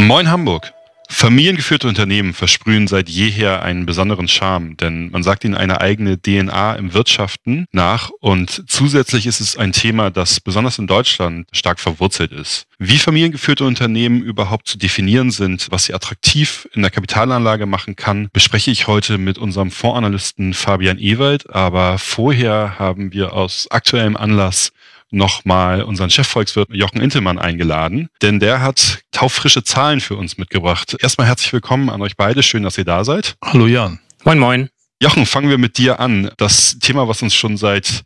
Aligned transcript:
Moin 0.00 0.30
Hamburg. 0.30 0.72
Familiengeführte 1.10 1.86
Unternehmen 1.86 2.32
versprühen 2.32 2.86
seit 2.86 3.10
jeher 3.10 3.62
einen 3.62 3.84
besonderen 3.84 4.28
Charme, 4.28 4.76
denn 4.78 5.10
man 5.10 5.22
sagt 5.22 5.44
ihnen 5.44 5.54
eine 5.54 5.82
eigene 5.82 6.18
DNA 6.18 6.74
im 6.76 6.94
Wirtschaften 6.94 7.66
nach 7.70 8.10
und 8.20 8.64
zusätzlich 8.66 9.26
ist 9.26 9.40
es 9.40 9.58
ein 9.58 9.72
Thema, 9.72 10.10
das 10.10 10.40
besonders 10.40 10.78
in 10.78 10.86
Deutschland 10.86 11.48
stark 11.52 11.80
verwurzelt 11.80 12.32
ist. 12.32 12.66
Wie 12.78 12.96
familiengeführte 12.96 13.64
Unternehmen 13.64 14.22
überhaupt 14.22 14.68
zu 14.68 14.78
definieren 14.78 15.30
sind, 15.32 15.66
was 15.70 15.84
sie 15.84 15.94
attraktiv 15.94 16.66
in 16.72 16.80
der 16.80 16.90
Kapitalanlage 16.90 17.66
machen 17.66 17.94
kann, 17.94 18.30
bespreche 18.32 18.70
ich 18.70 18.86
heute 18.86 19.18
mit 19.18 19.36
unserem 19.36 19.70
Fondsanalysten 19.70 20.54
Fabian 20.54 20.98
Ewald, 20.98 21.50
aber 21.50 21.98
vorher 21.98 22.78
haben 22.78 23.12
wir 23.12 23.34
aus 23.34 23.66
aktuellem 23.70 24.16
Anlass 24.16 24.72
nochmal 25.10 25.82
unseren 25.82 26.10
Chefvolkswirt 26.10 26.68
Jochen 26.72 27.00
Intelmann 27.00 27.38
eingeladen, 27.38 28.08
denn 28.22 28.40
der 28.40 28.60
hat 28.62 29.00
taufrische 29.10 29.64
Zahlen 29.64 30.00
für 30.00 30.16
uns 30.16 30.38
mitgebracht. 30.38 30.96
Erstmal 31.00 31.26
herzlich 31.26 31.52
willkommen 31.52 31.90
an 31.90 32.02
euch 32.02 32.16
beide. 32.16 32.42
Schön, 32.42 32.62
dass 32.62 32.78
ihr 32.78 32.84
da 32.84 33.04
seid. 33.04 33.36
Hallo 33.44 33.66
Jan. 33.66 34.00
Moin, 34.24 34.38
moin. 34.38 34.70
Jochen, 35.02 35.26
fangen 35.26 35.48
wir 35.48 35.58
mit 35.58 35.78
dir 35.78 35.98
an. 35.98 36.30
Das 36.36 36.78
Thema, 36.78 37.08
was 37.08 37.22
uns 37.22 37.34
schon 37.34 37.56
seit 37.56 38.04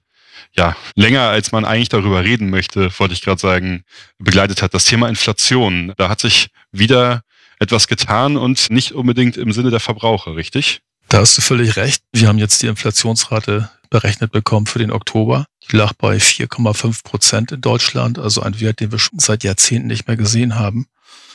ja, 0.56 0.76
länger 0.94 1.22
als 1.22 1.52
man 1.52 1.64
eigentlich 1.64 1.88
darüber 1.88 2.22
reden 2.22 2.50
möchte, 2.50 2.96
wollte 2.98 3.14
ich 3.14 3.22
gerade 3.22 3.40
sagen, 3.40 3.84
begleitet 4.18 4.62
hat. 4.62 4.74
Das 4.74 4.84
Thema 4.84 5.08
Inflation. 5.08 5.92
Da 5.96 6.08
hat 6.08 6.20
sich 6.20 6.48
wieder 6.70 7.22
etwas 7.58 7.88
getan 7.88 8.36
und 8.36 8.70
nicht 8.70 8.92
unbedingt 8.92 9.36
im 9.36 9.52
Sinne 9.52 9.70
der 9.70 9.80
Verbraucher, 9.80 10.36
richtig? 10.36 10.80
Da 11.08 11.18
hast 11.18 11.36
du 11.36 11.42
völlig 11.42 11.76
recht. 11.76 12.02
Wir 12.12 12.28
haben 12.28 12.38
jetzt 12.38 12.62
die 12.62 12.66
Inflationsrate 12.66 13.70
berechnet 13.90 14.32
bekommen 14.32 14.66
für 14.66 14.78
den 14.78 14.90
Oktober. 14.90 15.46
Die 15.70 15.76
lag 15.76 15.92
bei 15.94 16.16
4,5 16.16 17.04
Prozent 17.04 17.52
in 17.52 17.60
Deutschland, 17.60 18.18
also 18.18 18.42
ein 18.42 18.60
Wert, 18.60 18.80
den 18.80 18.92
wir 18.92 18.98
schon 18.98 19.18
seit 19.18 19.44
Jahrzehnten 19.44 19.88
nicht 19.88 20.06
mehr 20.06 20.16
gesehen 20.16 20.56
haben. 20.56 20.86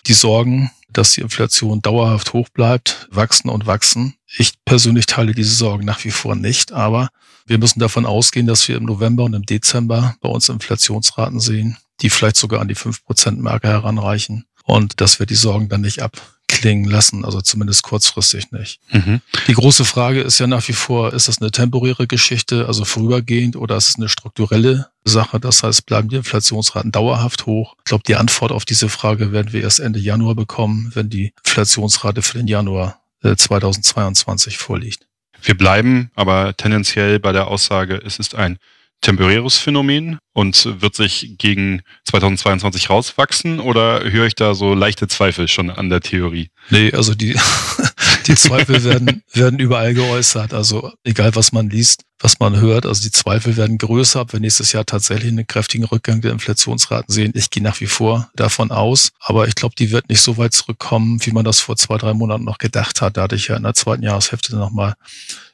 Die 0.05 0.13
Sorgen, 0.13 0.71
dass 0.91 1.13
die 1.13 1.21
Inflation 1.21 1.81
dauerhaft 1.81 2.33
hoch 2.33 2.49
bleibt, 2.49 3.07
wachsen 3.11 3.49
und 3.49 3.65
wachsen. 3.65 4.15
Ich 4.37 4.53
persönlich 4.65 5.05
teile 5.05 5.33
diese 5.33 5.53
Sorgen 5.53 5.85
nach 5.85 6.03
wie 6.03 6.11
vor 6.11 6.35
nicht, 6.35 6.71
aber 6.71 7.09
wir 7.45 7.57
müssen 7.57 7.79
davon 7.79 8.05
ausgehen, 8.05 8.47
dass 8.47 8.67
wir 8.67 8.77
im 8.77 8.85
November 8.85 9.23
und 9.23 9.33
im 9.33 9.45
Dezember 9.45 10.15
bei 10.21 10.29
uns 10.29 10.49
Inflationsraten 10.49 11.39
sehen, 11.39 11.77
die 12.01 12.09
vielleicht 12.09 12.37
sogar 12.37 12.61
an 12.61 12.67
die 12.67 12.75
5-Prozent-Marke 12.75 13.67
heranreichen 13.67 14.45
und 14.63 15.01
dass 15.01 15.19
wir 15.19 15.25
die 15.25 15.35
Sorgen 15.35 15.69
dann 15.69 15.81
nicht 15.81 16.01
ab 16.01 16.38
klingen 16.49 16.85
lassen, 16.85 17.23
also 17.23 17.39
zumindest 17.39 17.83
kurzfristig 17.83 18.51
nicht. 18.51 18.81
Mhm. 18.91 19.21
Die 19.47 19.53
große 19.53 19.85
Frage 19.85 20.21
ist 20.21 20.39
ja 20.39 20.47
nach 20.47 20.67
wie 20.67 20.73
vor, 20.73 21.13
ist 21.13 21.27
das 21.27 21.39
eine 21.39 21.51
temporäre 21.51 22.07
Geschichte, 22.07 22.65
also 22.67 22.83
vorübergehend, 22.83 23.55
oder 23.55 23.77
ist 23.77 23.89
es 23.89 23.95
eine 23.95 24.09
strukturelle 24.09 24.89
Sache? 25.05 25.39
Das 25.39 25.63
heißt, 25.63 25.85
bleiben 25.85 26.09
die 26.09 26.17
Inflationsraten 26.17 26.91
dauerhaft 26.91 27.45
hoch? 27.45 27.75
Ich 27.79 27.85
glaube, 27.85 28.03
die 28.05 28.15
Antwort 28.15 28.51
auf 28.51 28.65
diese 28.65 28.89
Frage 28.89 29.31
werden 29.31 29.53
wir 29.53 29.61
erst 29.61 29.79
Ende 29.79 29.99
Januar 29.99 30.35
bekommen, 30.35 30.91
wenn 30.93 31.09
die 31.09 31.33
Inflationsrate 31.45 32.21
für 32.21 32.37
den 32.37 32.47
Januar 32.47 32.99
2022 33.23 34.55
äh, 34.55 34.57
vorliegt. 34.57 35.07
Wir 35.41 35.55
bleiben 35.55 36.11
aber 36.15 36.57
tendenziell 36.57 37.19
bei 37.19 37.31
der 37.31 37.47
Aussage, 37.47 38.01
es 38.05 38.19
ist 38.19 38.35
ein 38.35 38.57
temporäres 39.01 39.57
Phänomen 39.57 40.17
und 40.33 40.81
wird 40.81 40.95
sich 40.95 41.35
gegen 41.37 41.81
2022 42.05 42.89
rauswachsen 42.89 43.59
oder 43.59 44.03
höre 44.03 44.27
ich 44.27 44.35
da 44.35 44.53
so 44.53 44.73
leichte 44.73 45.07
Zweifel 45.07 45.47
schon 45.47 45.69
an 45.69 45.89
der 45.89 46.01
Theorie? 46.01 46.49
Nee, 46.69 46.91
also 46.93 47.15
die, 47.15 47.37
die 48.27 48.35
Zweifel 48.35 48.83
werden, 48.83 49.23
werden 49.33 49.59
überall 49.59 49.93
geäußert. 49.93 50.53
Also 50.53 50.91
egal, 51.03 51.35
was 51.35 51.51
man 51.51 51.69
liest, 51.69 52.03
was 52.19 52.39
man 52.39 52.59
hört, 52.59 52.85
also 52.85 53.01
die 53.01 53.11
Zweifel 53.11 53.55
werden 53.57 53.77
größer, 53.77 54.21
ob 54.21 54.33
wir 54.33 54.39
nächstes 54.39 54.73
Jahr 54.73 54.85
tatsächlich 54.85 55.31
einen 55.31 55.47
kräftigen 55.47 55.85
Rückgang 55.85 56.21
der 56.21 56.31
Inflationsraten 56.31 57.13
sehen. 57.13 57.31
Ich 57.35 57.49
gehe 57.49 57.63
nach 57.63 57.79
wie 57.79 57.87
vor 57.87 58.29
davon 58.35 58.71
aus, 58.71 59.11
aber 59.19 59.47
ich 59.47 59.55
glaube, 59.55 59.75
die 59.77 59.91
wird 59.91 60.09
nicht 60.09 60.21
so 60.21 60.37
weit 60.37 60.53
zurückkommen, 60.53 61.25
wie 61.25 61.31
man 61.31 61.45
das 61.45 61.59
vor 61.59 61.77
zwei, 61.77 61.97
drei 61.97 62.13
Monaten 62.13 62.43
noch 62.43 62.57
gedacht 62.57 63.01
hat. 63.01 63.17
Da 63.17 63.23
hatte 63.23 63.35
ich 63.35 63.47
ja 63.47 63.55
in 63.55 63.63
der 63.63 63.73
zweiten 63.73 64.03
Jahreshälfte 64.03 64.55
nochmal 64.55 64.95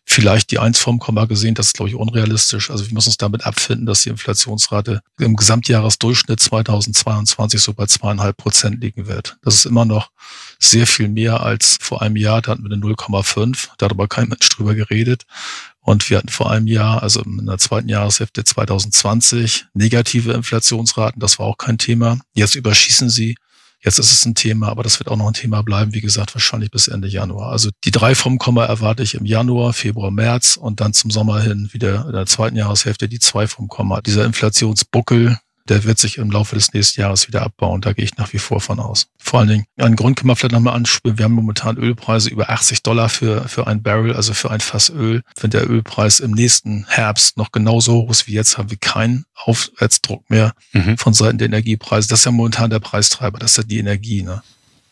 vielleicht 0.06 0.51
die 0.51 0.59
Eins 0.59 0.79
vom 0.79 1.00
Komma 1.00 1.25
gesehen. 1.25 1.56
Das 1.56 1.67
ist, 1.67 1.73
glaube 1.73 1.89
ich, 1.89 1.95
unrealistisch. 1.95 2.69
Also 2.69 2.85
wir 2.85 2.94
müssen 2.94 3.09
uns 3.09 3.18
damit 3.18 3.45
abfinden, 3.45 3.85
dass 3.85 4.03
die 4.03 4.09
Inflationsrate 4.09 5.01
im 5.19 5.35
Gesamtjahresdurchschnitt 5.35 6.39
2022 6.39 7.59
so 7.59 7.73
bei 7.73 7.88
zweieinhalb 7.88 8.38
Prozent 8.38 8.81
liegen 8.81 9.07
wird. 9.07 9.38
Das 9.44 9.56
ist 9.56 9.66
immer 9.66 9.85
noch 9.85 10.12
sehr 10.59 10.88
viel 10.88 11.09
mehr 11.09 11.41
als 11.41 11.78
vor 11.81 12.01
einem 12.01 12.16
Jahr. 12.16 12.41
Da 12.41 12.51
hatten 12.51 12.63
wir 12.63 12.72
eine 12.72 12.81
0,5. 12.81 13.69
Da 13.78 13.85
hat 13.85 13.91
aber 13.91 14.07
kein 14.07 14.29
Mensch 14.29 14.47
drüber 14.50 14.75
geredet. 14.75 15.25
Und 15.85 16.09
wir 16.09 16.18
hatten 16.18 16.29
vor 16.29 16.50
einem 16.50 16.66
Jahr, 16.66 17.03
also 17.03 17.22
in 17.22 17.46
der 17.46 17.59
zweiten 17.59 17.90
Jahreshälfte 17.90 18.44
2020, 18.44 19.68
negative 19.75 20.34
Inflationsraten. 20.34 21.19
Das 21.19 21.38
war 21.38 21.46
auch 21.46 21.59
kein 21.59 21.78
Thema. 21.78 22.18
Jetzt 22.34 22.56
überschießen 22.56 23.09
sie 23.09 23.35
Jetzt 23.85 24.00
ist 24.00 24.12
es 24.12 24.25
ein 24.25 24.34
Thema, 24.34 24.69
aber 24.69 24.81
das 24.81 25.00
wird 25.00 25.09
auch 25.09 25.16
noch 25.16 25.28
ein 25.28 25.35
Thema 25.35 25.62
bleiben, 25.62 25.94
wie 25.94 26.01
gesagt, 26.01 26.34
wahrscheinlich 26.34 26.72
bis 26.72 26.88
Ende 26.88 27.07
Januar. 27.07 27.51
Also 27.51 27.69
die 27.84 27.91
drei 27.91 28.16
vom 28.16 28.40
Komma 28.40 28.66
erwarte 28.66 29.03
ich 29.03 29.13
im 29.13 29.25
Januar, 29.25 29.74
Februar, 29.74 30.09
März 30.09 30.57
und 30.57 30.81
dann 30.81 30.91
zum 30.91 31.12
Sommer 31.12 31.40
hin 31.40 31.69
wieder 31.72 32.07
in 32.07 32.13
der 32.13 32.25
zweiten 32.25 32.56
Jahreshälfte 32.56 33.07
die 33.07 33.19
zwei 33.19 33.45
vom 33.45 33.68
Komma. 33.68 34.01
Dieser 34.01 34.25
Inflationsbuckel, 34.25 35.38
der 35.67 35.83
wird 35.83 35.97
sich 35.97 36.17
im 36.17 36.29
Laufe 36.29 36.55
des 36.55 36.73
nächsten 36.73 37.01
Jahres 37.01 37.27
wieder 37.27 37.41
abbauen. 37.41 37.81
Da 37.81 37.93
gehe 37.93 38.05
ich 38.05 38.17
nach 38.17 38.31
wie 38.33 38.37
vor 38.37 38.61
von 38.61 38.79
aus. 38.79 39.07
Vor 39.17 39.39
allen 39.39 39.49
Dingen, 39.49 39.65
einen 39.77 39.95
Grund 39.95 40.17
können 40.17 40.29
wir 40.29 40.35
vielleicht 40.35 40.53
nochmal 40.53 40.75
anspielen. 40.75 41.17
Wir 41.17 41.25
haben 41.25 41.33
momentan 41.33 41.77
Ölpreise 41.77 42.29
über 42.29 42.49
80 42.49 42.83
Dollar 42.83 43.09
für, 43.09 43.47
für 43.47 43.65
ein 43.65 43.81
Barrel, 43.81 44.13
also 44.13 44.33
für 44.33 44.51
ein 44.51 44.59
Fass 44.59 44.89
Öl. 44.89 45.23
Wenn 45.39 45.49
der 45.49 45.69
Ölpreis 45.69 46.19
im 46.19 46.31
nächsten 46.31 46.85
Herbst 46.87 47.37
noch 47.37 47.51
genauso 47.51 47.93
hoch 47.93 48.11
ist 48.11 48.27
wie 48.27 48.33
jetzt, 48.33 48.57
haben 48.57 48.69
wir 48.69 48.77
keinen 48.77 49.25
Aufwärtsdruck 49.33 50.29
mehr 50.29 50.53
mhm. 50.73 50.97
von 50.97 51.13
Seiten 51.13 51.39
der 51.39 51.47
Energiepreise. 51.47 52.07
Das 52.07 52.19
ist 52.19 52.25
ja 52.25 52.31
momentan 52.31 52.69
der 52.69 52.79
Preistreiber, 52.79 53.39
das 53.39 53.51
ist 53.51 53.57
ja 53.57 53.63
die 53.63 53.79
Energie. 53.79 54.21
Ne? 54.21 54.43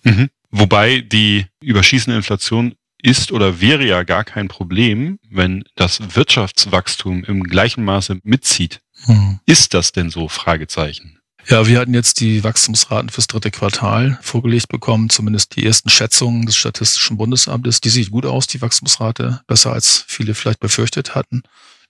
Mhm. 0.04 0.30
Wobei 0.50 1.02
die 1.02 1.46
überschießende 1.62 2.18
Inflation 2.18 2.76
ist 3.04 3.32
oder 3.32 3.60
wäre 3.60 3.86
ja 3.86 4.04
gar 4.04 4.24
kein 4.24 4.48
Problem, 4.48 5.20
wenn 5.30 5.64
das 5.76 6.16
Wirtschaftswachstum 6.16 7.24
im 7.26 7.44
gleichen 7.44 7.84
Maße 7.84 8.20
mitzieht. 8.24 8.80
Hm. 9.06 9.40
Ist 9.46 9.74
das 9.74 9.92
denn 9.92 10.10
so? 10.10 10.28
Fragezeichen. 10.28 11.20
Ja, 11.48 11.68
wir 11.68 11.80
hatten 11.80 11.94
jetzt 11.94 12.22
die 12.22 12.44
Wachstumsraten 12.44 13.10
fürs 13.10 13.28
dritte 13.28 13.52
Quartal 13.52 14.18
vorgelegt 14.22 14.70
bekommen, 14.70 15.10
zumindest 15.10 15.58
die 15.58 15.66
ersten 15.66 15.90
Schätzungen 15.90 16.46
des 16.46 16.56
Statistischen 16.56 17.18
Bundesamtes. 17.18 17.82
Die 17.82 17.90
sieht 17.90 18.12
gut 18.12 18.26
aus, 18.26 18.48
die 18.48 18.62
Wachstumsrate, 18.62 19.42
besser 19.46 19.74
als 19.74 20.06
viele 20.08 20.36
vielleicht 20.36 20.62
befürchtet 20.62 21.16
hatten. 21.16 21.44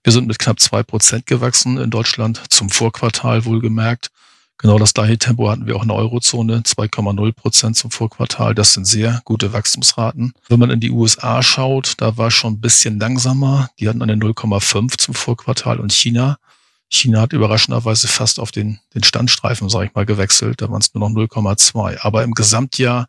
Wir 0.03 0.11
sind 0.11 0.27
mit 0.27 0.39
knapp 0.39 0.59
zwei 0.59 0.81
Prozent 0.81 1.27
gewachsen 1.27 1.77
in 1.77 1.91
Deutschland, 1.91 2.41
zum 2.49 2.69
Vorquartal 2.69 3.45
wohlgemerkt. 3.45 4.09
Genau 4.57 4.79
das 4.79 4.93
gleiche 4.93 5.17
Tempo 5.17 5.49
hatten 5.49 5.67
wir 5.67 5.75
auch 5.75 5.83
in 5.83 5.89
der 5.89 5.97
Eurozone, 5.97 6.61
2,0 6.61 7.31
Prozent 7.33 7.75
zum 7.75 7.91
Vorquartal. 7.91 8.55
Das 8.55 8.73
sind 8.73 8.85
sehr 8.85 9.21
gute 9.23 9.53
Wachstumsraten. 9.53 10.33
Wenn 10.49 10.59
man 10.59 10.71
in 10.71 10.79
die 10.79 10.91
USA 10.91 11.43
schaut, 11.43 11.93
da 11.97 12.17
war 12.17 12.31
schon 12.31 12.53
ein 12.53 12.61
bisschen 12.61 12.99
langsamer. 12.99 13.69
Die 13.79 13.87
hatten 13.87 14.01
eine 14.01 14.15
0,5 14.15 14.97
zum 14.97 15.13
Vorquartal 15.13 15.79
und 15.79 15.93
China 15.93 16.37
China 16.93 17.21
hat 17.21 17.33
überraschenderweise 17.33 18.07
fast 18.07 18.39
auf 18.39 18.51
den, 18.51 18.79
den 18.93 19.03
Standstreifen, 19.03 19.67
sage 19.67 19.87
ich 19.87 19.95
mal, 19.95 20.05
gewechselt. 20.05 20.61
Da 20.61 20.69
waren 20.69 20.81
es 20.81 20.93
nur 20.93 21.09
noch 21.09 21.15
0,2. 21.15 21.97
Aber 22.01 22.23
im 22.23 22.33
Gesamtjahr 22.33 23.07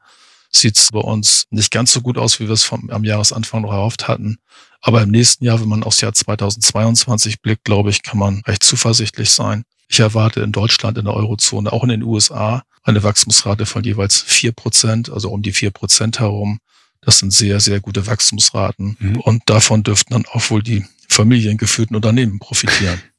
sieht 0.50 0.78
es 0.78 0.90
bei 0.90 1.00
uns 1.00 1.44
nicht 1.50 1.70
ganz 1.70 1.92
so 1.92 2.00
gut 2.00 2.16
aus, 2.16 2.40
wie 2.40 2.46
wir 2.46 2.54
es 2.54 2.62
vom, 2.62 2.88
am 2.90 3.04
Jahresanfang 3.04 3.62
noch 3.62 3.72
erhofft 3.72 4.08
hatten. 4.08 4.38
Aber 4.80 5.02
im 5.02 5.10
nächsten 5.10 5.44
Jahr, 5.44 5.60
wenn 5.60 5.68
man 5.68 5.82
aufs 5.82 6.00
Jahr 6.00 6.12
2022 6.12 7.42
blickt, 7.42 7.64
glaube 7.64 7.90
ich, 7.90 8.02
kann 8.02 8.18
man 8.18 8.42
recht 8.46 8.62
zuversichtlich 8.62 9.30
sein. 9.30 9.64
Ich 9.88 10.00
erwarte 10.00 10.40
in 10.40 10.52
Deutschland, 10.52 10.96
in 10.96 11.04
der 11.04 11.14
Eurozone, 11.14 11.72
auch 11.72 11.82
in 11.82 11.90
den 11.90 12.02
USA 12.02 12.62
eine 12.82 13.02
Wachstumsrate 13.02 13.66
von 13.66 13.84
jeweils 13.84 14.20
vier 14.20 14.52
Prozent, 14.52 15.10
also 15.10 15.30
um 15.30 15.42
die 15.42 15.52
vier 15.52 15.70
Prozent 15.70 16.20
herum. 16.20 16.58
Das 17.00 17.18
sind 17.18 17.32
sehr, 17.32 17.60
sehr 17.60 17.80
gute 17.80 18.06
Wachstumsraten. 18.06 18.96
Mhm. 18.98 19.20
Und 19.20 19.42
davon 19.46 19.82
dürften 19.82 20.14
dann 20.14 20.24
auch 20.26 20.50
wohl 20.50 20.62
die 20.62 20.84
familiengeführten 21.08 21.96
Unternehmen 21.96 22.38
profitieren. 22.38 23.00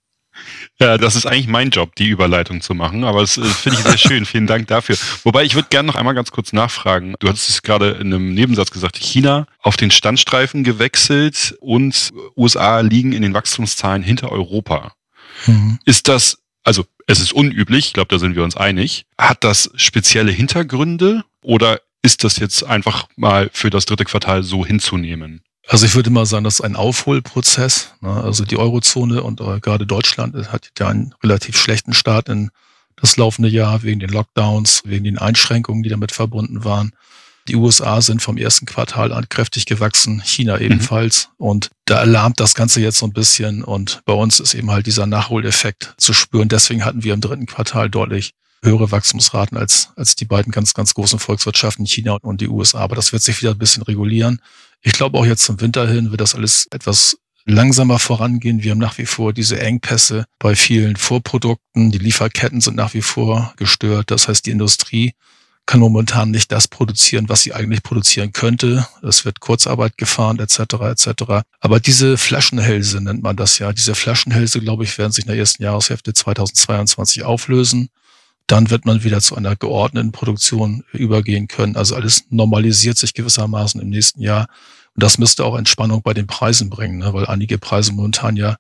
Ja, 0.79 0.97
das 0.97 1.15
ist 1.15 1.25
eigentlich 1.25 1.47
mein 1.47 1.69
Job, 1.69 1.95
die 1.95 2.07
Überleitung 2.07 2.61
zu 2.61 2.73
machen, 2.73 3.03
aber 3.03 3.21
das 3.21 3.37
äh, 3.37 3.43
finde 3.43 3.79
ich 3.79 3.85
sehr 3.85 3.97
schön. 3.97 4.25
Vielen 4.25 4.47
Dank 4.47 4.67
dafür. 4.67 4.97
Wobei 5.23 5.43
ich 5.43 5.55
würde 5.55 5.69
gerne 5.69 5.87
noch 5.87 5.95
einmal 5.95 6.13
ganz 6.13 6.31
kurz 6.31 6.53
nachfragen. 6.53 7.15
Du 7.19 7.27
hattest 7.27 7.49
es 7.49 7.61
gerade 7.61 7.91
in 7.91 8.13
einem 8.13 8.33
Nebensatz 8.33 8.71
gesagt, 8.71 8.97
China 8.97 9.47
auf 9.61 9.77
den 9.77 9.91
Standstreifen 9.91 10.63
gewechselt 10.63 11.55
und 11.59 12.11
USA 12.35 12.81
liegen 12.81 13.13
in 13.13 13.21
den 13.21 13.33
Wachstumszahlen 13.33 14.03
hinter 14.03 14.31
Europa. 14.31 14.93
Mhm. 15.45 15.79
Ist 15.85 16.07
das, 16.07 16.39
also 16.63 16.85
es 17.07 17.19
ist 17.19 17.33
unüblich, 17.33 17.87
ich 17.87 17.93
glaube, 17.93 18.09
da 18.09 18.19
sind 18.19 18.35
wir 18.35 18.43
uns 18.43 18.57
einig. 18.57 19.05
Hat 19.17 19.43
das 19.43 19.71
spezielle 19.75 20.31
Hintergründe 20.31 21.23
oder 21.41 21.79
ist 22.01 22.23
das 22.23 22.37
jetzt 22.37 22.63
einfach 22.63 23.07
mal 23.15 23.49
für 23.53 23.69
das 23.69 23.85
dritte 23.85 24.05
Quartal 24.05 24.43
so 24.43 24.65
hinzunehmen? 24.65 25.41
Also 25.67 25.85
ich 25.85 25.95
würde 25.95 26.09
mal 26.09 26.25
sagen, 26.25 26.43
das 26.43 26.55
ist 26.55 26.61
ein 26.61 26.75
Aufholprozess. 26.75 27.91
Ne? 28.01 28.11
Also 28.11 28.45
die 28.45 28.57
Eurozone 28.57 29.23
und 29.23 29.41
äh, 29.41 29.59
gerade 29.59 29.87
Deutschland 29.87 30.51
hat 30.51 30.69
ja 30.77 30.87
einen 30.87 31.13
relativ 31.23 31.57
schlechten 31.57 31.93
Start 31.93 32.29
in 32.29 32.51
das 32.95 33.17
laufende 33.17 33.49
Jahr 33.49 33.83
wegen 33.83 33.99
den 33.99 34.09
Lockdowns, 34.09 34.83
wegen 34.85 35.03
den 35.03 35.17
Einschränkungen, 35.17 35.83
die 35.83 35.89
damit 35.89 36.11
verbunden 36.11 36.63
waren. 36.63 36.93
Die 37.47 37.55
USA 37.55 38.01
sind 38.01 38.23
vom 38.23 38.37
ersten 38.37 38.65
Quartal 38.65 39.13
an 39.13 39.29
kräftig 39.29 39.65
gewachsen, 39.65 40.21
China 40.25 40.55
mhm. 40.55 40.63
ebenfalls. 40.63 41.29
Mhm. 41.37 41.45
Und 41.45 41.69
da 41.85 41.97
alarmt 41.97 42.39
das 42.39 42.55
Ganze 42.55 42.81
jetzt 42.81 42.97
so 42.97 43.05
ein 43.05 43.13
bisschen. 43.13 43.63
Und 43.63 44.01
bei 44.05 44.13
uns 44.13 44.39
ist 44.39 44.53
eben 44.53 44.71
halt 44.71 44.87
dieser 44.87 45.05
Nachholeffekt 45.05 45.93
zu 45.97 46.13
spüren. 46.13 46.47
Deswegen 46.47 46.85
hatten 46.85 47.03
wir 47.03 47.13
im 47.13 47.21
dritten 47.21 47.45
Quartal 47.45 47.89
deutlich 47.89 48.31
höhere 48.63 48.91
Wachstumsraten 48.91 49.57
als, 49.57 49.89
als 49.95 50.15
die 50.15 50.25
beiden 50.25 50.51
ganz, 50.51 50.73
ganz 50.73 50.95
großen 50.95 51.19
Volkswirtschaften 51.19 51.85
China 51.85 52.17
und 52.21 52.41
die 52.41 52.47
USA. 52.47 52.79
Aber 52.79 52.95
das 52.95 53.13
wird 53.13 53.21
sich 53.21 53.39
wieder 53.41 53.51
ein 53.51 53.59
bisschen 53.59 53.83
regulieren. 53.83 54.41
Ich 54.81 54.93
glaube 54.93 55.17
auch 55.17 55.25
jetzt 55.25 55.43
zum 55.43 55.59
Winter 55.61 55.87
hin 55.87 56.11
wird 56.11 56.21
das 56.21 56.35
alles 56.35 56.67
etwas 56.71 57.17
langsamer 57.45 57.99
vorangehen. 57.99 58.63
Wir 58.63 58.71
haben 58.71 58.79
nach 58.79 58.97
wie 58.97 59.05
vor 59.05 59.33
diese 59.33 59.59
Engpässe 59.59 60.25
bei 60.39 60.55
vielen 60.55 60.95
Vorprodukten. 60.95 61.91
Die 61.91 61.97
Lieferketten 61.97 62.61
sind 62.61 62.75
nach 62.75 62.93
wie 62.93 63.01
vor 63.01 63.53
gestört. 63.57 64.11
Das 64.11 64.27
heißt, 64.27 64.45
die 64.45 64.51
Industrie 64.51 65.13
kann 65.65 65.79
momentan 65.79 66.29
nicht 66.31 66.51
das 66.51 66.67
produzieren, 66.67 67.27
was 67.27 67.41
sie 67.41 67.53
eigentlich 67.53 67.81
produzieren 67.81 68.31
könnte. 68.33 68.87
Es 69.01 69.25
wird 69.25 69.39
Kurzarbeit 69.39 69.97
gefahren, 69.97 70.39
etc. 70.39 70.59
etc. 70.81 71.23
Aber 71.59 71.79
diese 71.79 72.17
Flaschenhälse 72.17 73.01
nennt 73.01 73.23
man 73.23 73.35
das 73.35 73.57
ja. 73.57 73.73
Diese 73.73 73.95
Flaschenhälse, 73.95 74.59
glaube 74.59 74.83
ich, 74.83 74.97
werden 74.97 75.11
sich 75.11 75.25
in 75.25 75.29
der 75.29 75.37
ersten 75.39 75.63
Jahreshälfte 75.63 76.13
2022 76.13 77.23
auflösen. 77.23 77.89
Dann 78.47 78.69
wird 78.69 78.85
man 78.85 79.03
wieder 79.03 79.21
zu 79.21 79.35
einer 79.35 79.55
geordneten 79.55 80.11
Produktion 80.11 80.83
übergehen 80.93 81.47
können. 81.47 81.75
Also 81.75 81.95
alles 81.95 82.25
normalisiert 82.29 82.97
sich 82.97 83.13
gewissermaßen 83.13 83.81
im 83.81 83.89
nächsten 83.89 84.21
Jahr. 84.21 84.47
Und 84.93 85.03
das 85.03 85.17
müsste 85.17 85.43
auch 85.43 85.57
Entspannung 85.57 86.01
bei 86.03 86.13
den 86.13 86.27
Preisen 86.27 86.69
bringen, 86.69 86.99
ne? 86.99 87.13
weil 87.13 87.25
einige 87.25 87.57
Preise 87.57 87.91
momentan 87.91 88.35
ja 88.37 88.55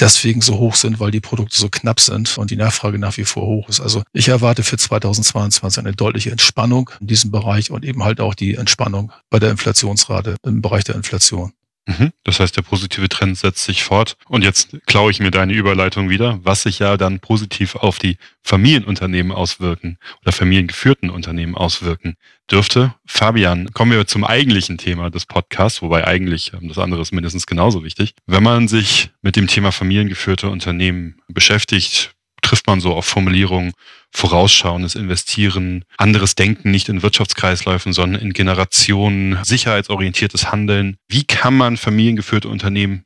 deswegen 0.00 0.40
so 0.40 0.58
hoch 0.58 0.74
sind, 0.74 1.00
weil 1.00 1.10
die 1.10 1.20
Produkte 1.20 1.56
so 1.56 1.68
knapp 1.68 2.00
sind 2.00 2.36
und 2.38 2.50
die 2.50 2.56
Nachfrage 2.56 2.98
nach 2.98 3.16
wie 3.16 3.24
vor 3.24 3.46
hoch 3.46 3.68
ist. 3.68 3.80
Also 3.80 4.02
ich 4.12 4.28
erwarte 4.28 4.62
für 4.62 4.76
2022 4.76 5.78
eine 5.78 5.94
deutliche 5.94 6.30
Entspannung 6.30 6.90
in 7.00 7.06
diesem 7.06 7.30
Bereich 7.30 7.70
und 7.70 7.84
eben 7.84 8.04
halt 8.04 8.20
auch 8.20 8.34
die 8.34 8.54
Entspannung 8.54 9.12
bei 9.30 9.38
der 9.38 9.50
Inflationsrate 9.50 10.36
im 10.44 10.60
Bereich 10.62 10.84
der 10.84 10.96
Inflation. 10.96 11.52
Mhm. 11.86 12.12
Das 12.24 12.40
heißt, 12.40 12.56
der 12.56 12.62
positive 12.62 13.08
Trend 13.08 13.38
setzt 13.38 13.64
sich 13.64 13.84
fort. 13.84 14.16
Und 14.28 14.42
jetzt 14.42 14.76
klaue 14.86 15.10
ich 15.10 15.20
mir 15.20 15.30
deine 15.30 15.52
Überleitung 15.52 16.10
wieder, 16.10 16.40
was 16.42 16.62
sich 16.62 16.80
ja 16.80 16.96
dann 16.96 17.20
positiv 17.20 17.76
auf 17.76 17.98
die 17.98 18.18
Familienunternehmen 18.42 19.32
auswirken 19.32 19.98
oder 20.22 20.32
familiengeführten 20.32 21.10
Unternehmen 21.10 21.54
auswirken 21.54 22.16
dürfte. 22.50 22.94
Fabian, 23.06 23.72
kommen 23.72 23.92
wir 23.92 24.06
zum 24.06 24.24
eigentlichen 24.24 24.78
Thema 24.78 25.10
des 25.10 25.26
Podcasts, 25.26 25.80
wobei 25.80 26.06
eigentlich 26.06 26.52
ähm, 26.52 26.68
das 26.68 26.78
andere 26.78 27.02
ist 27.02 27.12
mindestens 27.12 27.46
genauso 27.46 27.84
wichtig. 27.84 28.14
Wenn 28.26 28.42
man 28.42 28.68
sich 28.68 29.10
mit 29.22 29.36
dem 29.36 29.46
Thema 29.46 29.70
familiengeführte 29.70 30.48
Unternehmen 30.48 31.20
beschäftigt, 31.28 32.15
trifft 32.46 32.66
man 32.66 32.80
so 32.80 32.94
auf 32.94 33.04
Formulierungen 33.04 33.72
vorausschauendes 34.12 34.94
Investieren, 34.94 35.84
anderes 35.98 36.36
Denken 36.36 36.70
nicht 36.70 36.88
in 36.88 37.02
Wirtschaftskreisläufen, 37.02 37.92
sondern 37.92 38.22
in 38.22 38.32
Generationen, 38.32 39.38
sicherheitsorientiertes 39.42 40.50
Handeln. 40.52 40.96
Wie 41.08 41.24
kann 41.24 41.56
man 41.56 41.76
familiengeführte 41.76 42.48
Unternehmen 42.48 43.04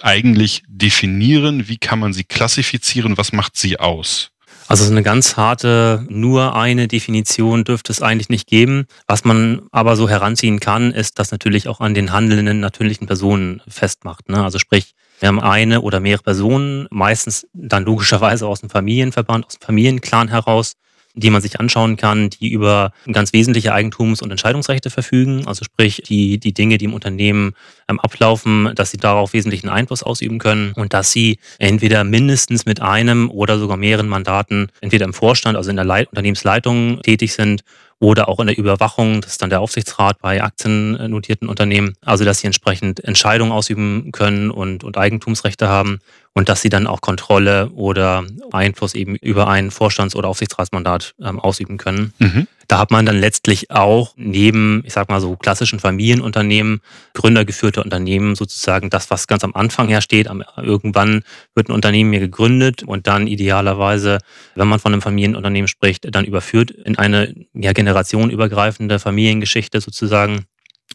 eigentlich 0.00 0.62
definieren? 0.66 1.68
Wie 1.68 1.76
kann 1.76 1.98
man 1.98 2.12
sie 2.12 2.24
klassifizieren? 2.24 3.18
Was 3.18 3.32
macht 3.32 3.56
sie 3.56 3.78
aus? 3.78 4.30
Also 4.68 4.84
so 4.84 4.90
eine 4.90 5.02
ganz 5.02 5.36
harte, 5.36 6.04
nur 6.08 6.54
eine 6.54 6.88
Definition 6.88 7.64
dürfte 7.64 7.92
es 7.92 8.02
eigentlich 8.02 8.28
nicht 8.28 8.46
geben. 8.46 8.86
Was 9.06 9.24
man 9.24 9.62
aber 9.70 9.96
so 9.96 10.08
heranziehen 10.08 10.60
kann, 10.60 10.92
ist, 10.92 11.18
dass 11.18 11.30
natürlich 11.30 11.68
auch 11.68 11.80
an 11.80 11.94
den 11.94 12.12
handelnden 12.12 12.60
natürlichen 12.60 13.06
Personen 13.06 13.62
festmacht. 13.66 14.28
Ne? 14.28 14.42
Also 14.42 14.58
sprich, 14.58 14.94
wir 15.20 15.28
haben 15.28 15.40
eine 15.40 15.80
oder 15.80 16.00
mehrere 16.00 16.22
Personen, 16.22 16.86
meistens 16.90 17.46
dann 17.52 17.84
logischerweise 17.84 18.46
aus 18.46 18.60
dem 18.60 18.70
Familienverband, 18.70 19.46
aus 19.46 19.58
dem 19.58 19.66
Familienclan 19.66 20.28
heraus, 20.28 20.74
die 21.14 21.30
man 21.30 21.42
sich 21.42 21.58
anschauen 21.58 21.96
kann, 21.96 22.30
die 22.30 22.50
über 22.50 22.92
ganz 23.10 23.32
wesentliche 23.32 23.74
Eigentums- 23.74 24.22
und 24.22 24.30
Entscheidungsrechte 24.30 24.90
verfügen. 24.90 25.46
Also 25.46 25.64
sprich, 25.64 26.02
die, 26.06 26.38
die 26.38 26.52
Dinge, 26.52 26.78
die 26.78 26.84
im 26.84 26.94
Unternehmen 26.94 27.54
ähm, 27.88 27.98
ablaufen, 27.98 28.70
dass 28.74 28.92
sie 28.92 28.98
darauf 28.98 29.32
wesentlichen 29.32 29.68
Einfluss 29.68 30.02
ausüben 30.02 30.38
können 30.38 30.72
und 30.74 30.92
dass 30.94 31.10
sie 31.10 31.38
entweder 31.58 32.04
mindestens 32.04 32.66
mit 32.66 32.80
einem 32.80 33.30
oder 33.30 33.58
sogar 33.58 33.76
mehreren 33.76 34.08
Mandaten 34.08 34.68
entweder 34.80 35.06
im 35.06 35.14
Vorstand, 35.14 35.56
also 35.56 35.70
in 35.70 35.76
der 35.76 35.84
Leit 35.84 36.08
Unternehmensleitung 36.08 37.00
tätig 37.02 37.32
sind 37.32 37.62
oder 38.00 38.28
auch 38.28 38.38
in 38.40 38.46
der 38.46 38.58
Überwachung, 38.58 39.20
das 39.20 39.32
ist 39.32 39.42
dann 39.42 39.50
der 39.50 39.60
Aufsichtsrat 39.60 40.18
bei 40.20 40.42
aktiennotierten 40.42 41.48
Unternehmen, 41.48 41.94
also 42.04 42.24
dass 42.24 42.38
sie 42.38 42.46
entsprechend 42.46 43.02
Entscheidungen 43.02 43.52
ausüben 43.52 44.12
können 44.12 44.50
und, 44.50 44.84
und 44.84 44.96
Eigentumsrechte 44.96 45.68
haben 45.68 45.98
und 46.34 46.48
dass 46.48 46.62
sie 46.62 46.68
dann 46.68 46.86
auch 46.86 47.00
Kontrolle 47.00 47.70
oder 47.70 48.24
Einfluss 48.52 48.94
eben 48.94 49.16
über 49.16 49.48
ein 49.48 49.70
Vorstands- 49.70 50.14
oder 50.14 50.28
Aufsichtsratsmandat 50.28 51.14
ähm, 51.20 51.40
ausüben 51.40 51.78
können. 51.78 52.12
Mhm. 52.18 52.46
Da 52.68 52.78
hat 52.78 52.90
man 52.90 53.06
dann 53.06 53.18
letztlich 53.18 53.70
auch 53.70 54.12
neben, 54.16 54.82
ich 54.84 54.92
sag 54.92 55.08
mal 55.08 55.22
so 55.22 55.36
klassischen 55.36 55.80
Familienunternehmen, 55.80 56.82
gründergeführte 57.14 57.82
Unternehmen 57.82 58.34
sozusagen 58.34 58.90
das, 58.90 59.10
was 59.10 59.26
ganz 59.26 59.42
am 59.42 59.54
Anfang 59.54 59.88
her 59.88 60.02
steht. 60.02 60.28
Irgendwann 60.58 61.22
wird 61.54 61.70
ein 61.70 61.72
Unternehmen 61.72 62.12
hier 62.12 62.20
gegründet 62.20 62.82
und 62.82 63.06
dann 63.06 63.26
idealerweise, 63.26 64.18
wenn 64.54 64.68
man 64.68 64.80
von 64.80 64.92
einem 64.92 65.00
Familienunternehmen 65.00 65.66
spricht, 65.66 66.14
dann 66.14 66.26
überführt 66.26 66.70
in 66.70 66.98
eine 66.98 67.34
ja, 67.54 67.72
generationenübergreifende 67.72 68.98
Familiengeschichte 68.98 69.80
sozusagen. 69.80 70.44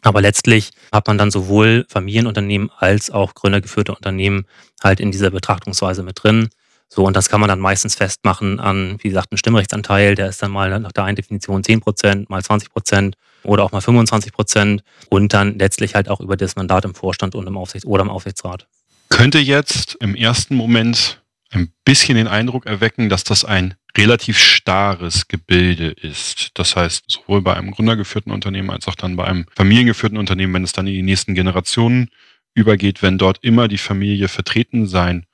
Aber 0.03 0.21
letztlich 0.21 0.71
hat 0.91 1.07
man 1.07 1.17
dann 1.17 1.31
sowohl 1.31 1.85
Familienunternehmen 1.89 2.69
als 2.77 3.09
auch 3.09 3.33
gründergeführte 3.33 3.95
Unternehmen 3.95 4.45
halt 4.83 4.99
in 4.99 5.11
dieser 5.11 5.31
Betrachtungsweise 5.31 6.03
mit 6.03 6.21
drin. 6.21 6.49
So, 6.89 7.05
und 7.05 7.15
das 7.15 7.29
kann 7.29 7.39
man 7.39 7.47
dann 7.47 7.59
meistens 7.59 7.95
festmachen 7.95 8.59
an, 8.59 8.97
wie 9.01 9.07
gesagt, 9.09 9.31
einen 9.31 9.39
Stimmrechtsanteil, 9.39 10.13
der 10.13 10.29
ist 10.29 10.43
dann 10.43 10.51
mal 10.51 10.79
nach 10.79 10.91
der 10.91 11.05
einen 11.05 11.15
Definition 11.15 11.63
10 11.63 11.79
Prozent, 11.79 12.29
mal 12.29 12.43
20 12.43 12.69
Prozent 12.69 13.15
oder 13.43 13.63
auch 13.63 13.71
mal 13.71 13.81
25 13.81 14.31
Prozent 14.31 14.83
und 15.09 15.33
dann 15.33 15.57
letztlich 15.57 15.95
halt 15.95 16.07
auch 16.07 16.19
über 16.19 16.37
das 16.37 16.55
Mandat 16.55 16.85
im 16.85 16.93
Vorstand 16.93 17.33
und 17.33 17.47
im 17.47 17.57
Aufsichts- 17.57 17.87
oder 17.87 18.03
im 18.03 18.09
Aufsichtsrat. 18.09 18.67
Könnte 19.09 19.39
jetzt 19.39 19.95
im 20.01 20.13
ersten 20.15 20.55
Moment 20.55 21.22
ein 21.53 21.73
bisschen 21.85 22.15
den 22.15 22.27
Eindruck 22.27 22.65
erwecken, 22.65 23.09
dass 23.09 23.23
das 23.23 23.45
ein 23.45 23.75
relativ 23.97 24.39
starres 24.39 25.27
Gebilde 25.27 25.89
ist. 25.89 26.51
Das 26.55 26.75
heißt, 26.75 27.05
sowohl 27.07 27.41
bei 27.41 27.55
einem 27.55 27.71
gründergeführten 27.71 28.31
Unternehmen 28.31 28.71
als 28.71 28.87
auch 28.87 28.95
dann 28.95 29.15
bei 29.15 29.25
einem 29.25 29.45
familiengeführten 29.55 30.17
Unternehmen, 30.17 30.53
wenn 30.53 30.63
es 30.63 30.71
dann 30.71 30.87
in 30.87 30.93
die 30.93 31.03
nächsten 31.03 31.35
Generationen 31.35 32.09
übergeht, 32.55 33.01
wenn 33.01 33.17
dort 33.17 33.43
immer 33.43 33.67
die 33.67 33.77
Familie 33.77 34.27
vertreten 34.27 34.87
sein 34.87 35.25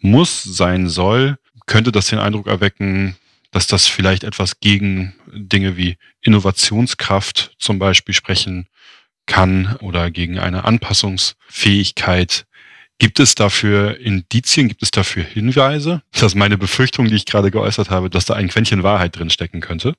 muss, 0.00 0.42
sein 0.42 0.88
soll, 0.88 1.38
könnte 1.66 1.92
das 1.92 2.06
den 2.06 2.18
Eindruck 2.18 2.46
erwecken, 2.46 3.16
dass 3.50 3.66
das 3.66 3.86
vielleicht 3.86 4.24
etwas 4.24 4.60
gegen 4.60 5.14
Dinge 5.32 5.76
wie 5.76 5.96
Innovationskraft 6.20 7.54
zum 7.58 7.78
Beispiel 7.78 8.14
sprechen 8.14 8.68
kann 9.26 9.76
oder 9.76 10.10
gegen 10.10 10.38
eine 10.38 10.64
Anpassungsfähigkeit. 10.64 12.46
Gibt 13.00 13.18
es 13.18 13.34
dafür 13.34 13.98
Indizien, 13.98 14.68
gibt 14.68 14.82
es 14.82 14.90
dafür 14.90 15.24
Hinweise? 15.24 16.02
Das 16.12 16.22
ist 16.22 16.34
meine 16.34 16.58
Befürchtung, 16.58 17.06
die 17.06 17.14
ich 17.14 17.24
gerade 17.24 17.50
geäußert 17.50 17.88
habe, 17.88 18.10
dass 18.10 18.26
da 18.26 18.34
ein 18.34 18.48
Quäntchen 18.48 18.82
Wahrheit 18.82 19.18
drin 19.18 19.30
stecken 19.30 19.60
könnte. 19.60 19.94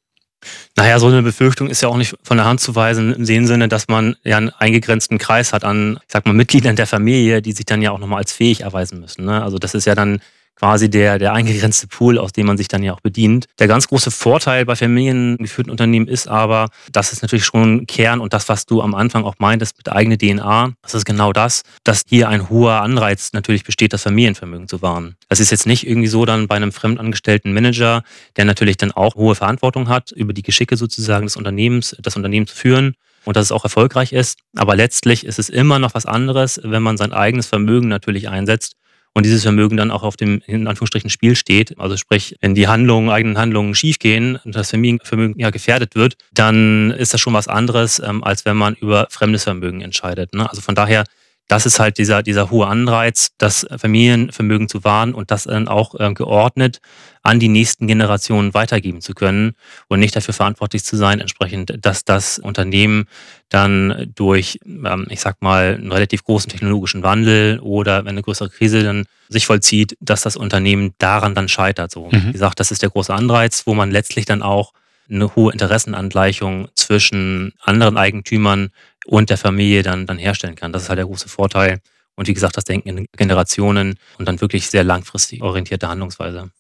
Naja, 0.76 1.00
so 1.00 1.08
eine 1.08 1.24
Befürchtung 1.24 1.68
ist 1.68 1.82
ja 1.82 1.90
auch 1.90 1.98
nicht 1.98 2.16
von 2.22 2.38
der 2.38 2.46
Hand 2.46 2.62
zu 2.62 2.76
weisen, 2.76 3.14
im 3.14 3.48
Sinne, 3.48 3.68
dass 3.68 3.88
man 3.88 4.16
ja 4.24 4.38
einen 4.38 4.52
eingegrenzten 4.52 5.18
Kreis 5.18 5.52
hat 5.52 5.64
an, 5.64 6.00
ich 6.04 6.12
sag 6.12 6.28
mal, 6.28 6.34
Mitgliedern 6.34 6.76
der 6.76 6.86
Familie, 6.86 7.42
die 7.42 7.54
sich 7.54 7.66
dann 7.66 7.82
ja 7.82 7.90
auch 7.90 7.98
nochmal 7.98 8.20
als 8.20 8.34
fähig 8.34 8.62
erweisen 8.62 9.00
müssen. 9.00 9.26
Ne? 9.26 9.42
Also 9.42 9.58
das 9.58 9.74
ist 9.74 9.86
ja 9.86 9.96
dann 9.96 10.22
quasi 10.56 10.90
der, 10.90 11.18
der 11.18 11.34
eingegrenzte 11.34 11.88
Pool, 11.88 12.18
aus 12.18 12.34
dem 12.34 12.46
man 12.46 12.58
sich 12.58 12.68
dann 12.68 12.84
ja 12.84 12.94
auch 12.94 13.02
bedient. 13.02 13.48
Der 13.60 13.68
ganz 13.68 13.88
große 13.88 14.12
Vorteil 14.12 14.66
bei 14.66 14.76
familiengeführten 14.76 15.72
Unternehmen 15.72 16.08
ist 16.08 16.28
aber, 16.28 16.70
das 16.92 17.12
ist 17.14 17.22
natürlich 17.24 17.46
schon 17.46 17.88
Kern 17.88 18.20
und 18.20 18.34
das, 18.34 18.48
was 18.48 18.66
du 18.66 18.82
am 18.82 18.94
Anfang 18.94 19.24
auch 19.24 19.36
meintest 19.40 19.78
mit 19.78 19.92
eigener 19.92 20.18
DNA, 20.18 20.74
das 20.84 20.94
ist 20.94 21.06
genau 21.06 21.34
das, 21.34 21.64
dass 21.84 22.04
hier 22.08 22.30
ein 22.30 22.50
hoher 22.50 22.82
Anreiz 22.82 23.34
natürlich 23.34 23.64
besteht, 23.64 23.94
das 23.94 24.04
Familienvermögen 24.04 24.68
zu 24.68 24.82
wahren. 24.82 25.16
Das 25.30 25.40
ist 25.40 25.50
jetzt 25.50 25.66
nicht 25.66 25.88
irgendwie 25.88 26.08
so 26.08 26.26
dann 26.26 26.48
bei 26.48 26.56
einem 26.56 26.72
fremdangestellten 26.72 27.54
Manager, 27.54 28.04
der 28.38 28.46
natürlich 28.46 28.78
dann 28.78 28.92
auch 28.92 29.16
hohe 29.16 29.36
Verantwortung 29.36 29.90
hat, 29.90 30.12
über 30.12 30.34
die 30.34 30.44
Geschicke 30.44 30.78
sozusagen 30.78 31.26
des 31.26 31.38
Unternehmens, 31.38 31.96
das 32.00 32.16
Unternehmen 32.16 32.46
zu 32.46 32.56
führen 32.56 32.94
und 33.26 33.36
dass 33.36 33.46
es 33.46 33.52
auch 33.52 33.64
erfolgreich 33.64 34.14
ist. 34.14 34.40
Aber 34.56 34.76
letztlich 34.76 35.26
ist 35.26 35.40
es 35.40 35.50
immer 35.50 35.80
noch 35.80 35.94
was 35.94 36.06
anderes, 36.06 36.60
wenn 36.64 36.84
man 36.84 36.98
sein 36.98 37.14
eigenes 37.14 37.48
Vermögen 37.48 37.88
natürlich 37.88 38.30
einsetzt 38.30 38.76
und 39.14 39.26
dieses 39.26 39.44
Vermögen 39.44 39.78
dann 39.78 39.92
auch 39.92 40.04
auf 40.04 40.16
dem 40.16 40.42
in 40.46 40.68
Anführungsstrichen 40.68 41.10
Spiel 41.10 41.36
steht, 41.36 41.78
also 41.80 41.98
sprich, 41.98 42.36
wenn 42.42 42.56
die 42.56 42.68
Handlungen, 42.68 43.10
eigenen 43.10 43.38
Handlungen 43.38 43.76
schiefgehen 43.76 44.40
und 44.44 44.56
das 44.56 44.70
Vermögen 44.70 45.40
ja 45.40 45.50
gefährdet 45.50 45.96
wird, 45.96 46.16
dann 46.34 46.92
ist 46.92 47.14
das 47.14 47.22
schon 47.22 47.34
was 47.34 47.48
anderes, 47.48 48.00
ähm, 48.00 48.24
als 48.24 48.46
wenn 48.46 48.58
man 48.58 48.76
über 48.76 49.08
fremdes 49.10 49.44
Vermögen 49.44 49.82
entscheidet. 49.82 50.34
Ne? 50.34 50.50
Also 50.50 50.62
von 50.62 50.76
daher 50.76 51.04
das 51.48 51.66
ist 51.66 51.80
halt 51.80 51.98
dieser, 51.98 52.24
dieser 52.24 52.50
hohe 52.50 52.68
Anreiz, 52.68 53.32
das 53.38 53.68
Familienvermögen 53.76 54.70
zu 54.70 54.84
wahren 54.84 55.14
und 55.14 55.32
das 55.32 55.44
dann 55.44 55.68
auch 55.68 55.96
äh, 56.00 56.14
geordnet 56.14 56.80
an 57.24 57.40
die 57.40 57.50
nächsten 57.50 57.88
Generationen 57.88 58.54
weitergeben 58.54 59.02
zu 59.02 59.14
können 59.14 59.54
und 59.88 60.00
nicht 60.00 60.16
dafür 60.16 60.34
verantwortlich 60.34 60.84
zu 60.84 60.96
sein, 60.96 61.20
entsprechend, 61.20 61.74
dass 61.82 62.04
das 62.06 62.40
Unternehmen 62.40 63.06
dann 63.50 64.12
durch, 64.16 64.60
ähm, 64.66 65.08
ich 65.10 65.20
sag 65.20 65.42
mal, 65.42 65.76
einen 65.76 65.92
relativ 65.92 66.24
großen 66.24 66.50
technologischen 66.50 67.04
Wandel 67.04 67.60
oder 67.60 68.06
wenn 68.06 68.12
eine 68.12 68.22
größere 68.22 68.50
Krise 68.50 68.84
dann 68.84 69.06
sich 69.30 69.46
vollzieht, 69.46 69.98
dass 70.00 70.22
das 70.22 70.36
Unternehmen 70.36 70.94
daran 70.98 71.36
dann 71.36 71.50
scheitert. 71.50 71.92
So, 71.92 72.10
mhm. 72.12 72.28
wie 72.28 72.32
gesagt, 72.32 72.60
das 72.60 72.72
ist 72.72 72.82
der 72.82 72.90
große 72.90 73.14
Anreiz, 73.14 73.64
wo 73.66 73.74
man 73.74 73.92
letztlich 73.92 74.26
dann 74.26 74.42
auch 74.42 74.74
eine 75.12 75.36
hohe 75.36 75.52
Interessenangleichung 75.52 76.70
zwischen 76.76 77.54
anderen 77.60 77.98
Eigentümern 77.98 78.70
und 79.06 79.30
der 79.30 79.38
Familie 79.38 79.84
dann, 79.84 80.06
dann 80.06 80.18
herstellen 80.18 80.56
kann. 80.56 80.72
Das 80.72 80.84
ist 80.84 80.90
halt 80.90 81.00
der 81.00 81.06
große 81.06 81.30
Vorteil. 81.30 81.80
Und 82.16 82.28
wie 82.28 82.34
gesagt, 82.34 82.58
das 82.58 82.66
Denken 82.66 82.90
in 82.90 83.08
Generationen 83.14 83.96
und 84.18 84.28
dann 84.28 84.42
wirklich 84.42 84.70
sehr 84.70 84.84
langfristig 84.84 85.42
orientierte 85.42 85.88
Handlungsweise. 85.88 86.52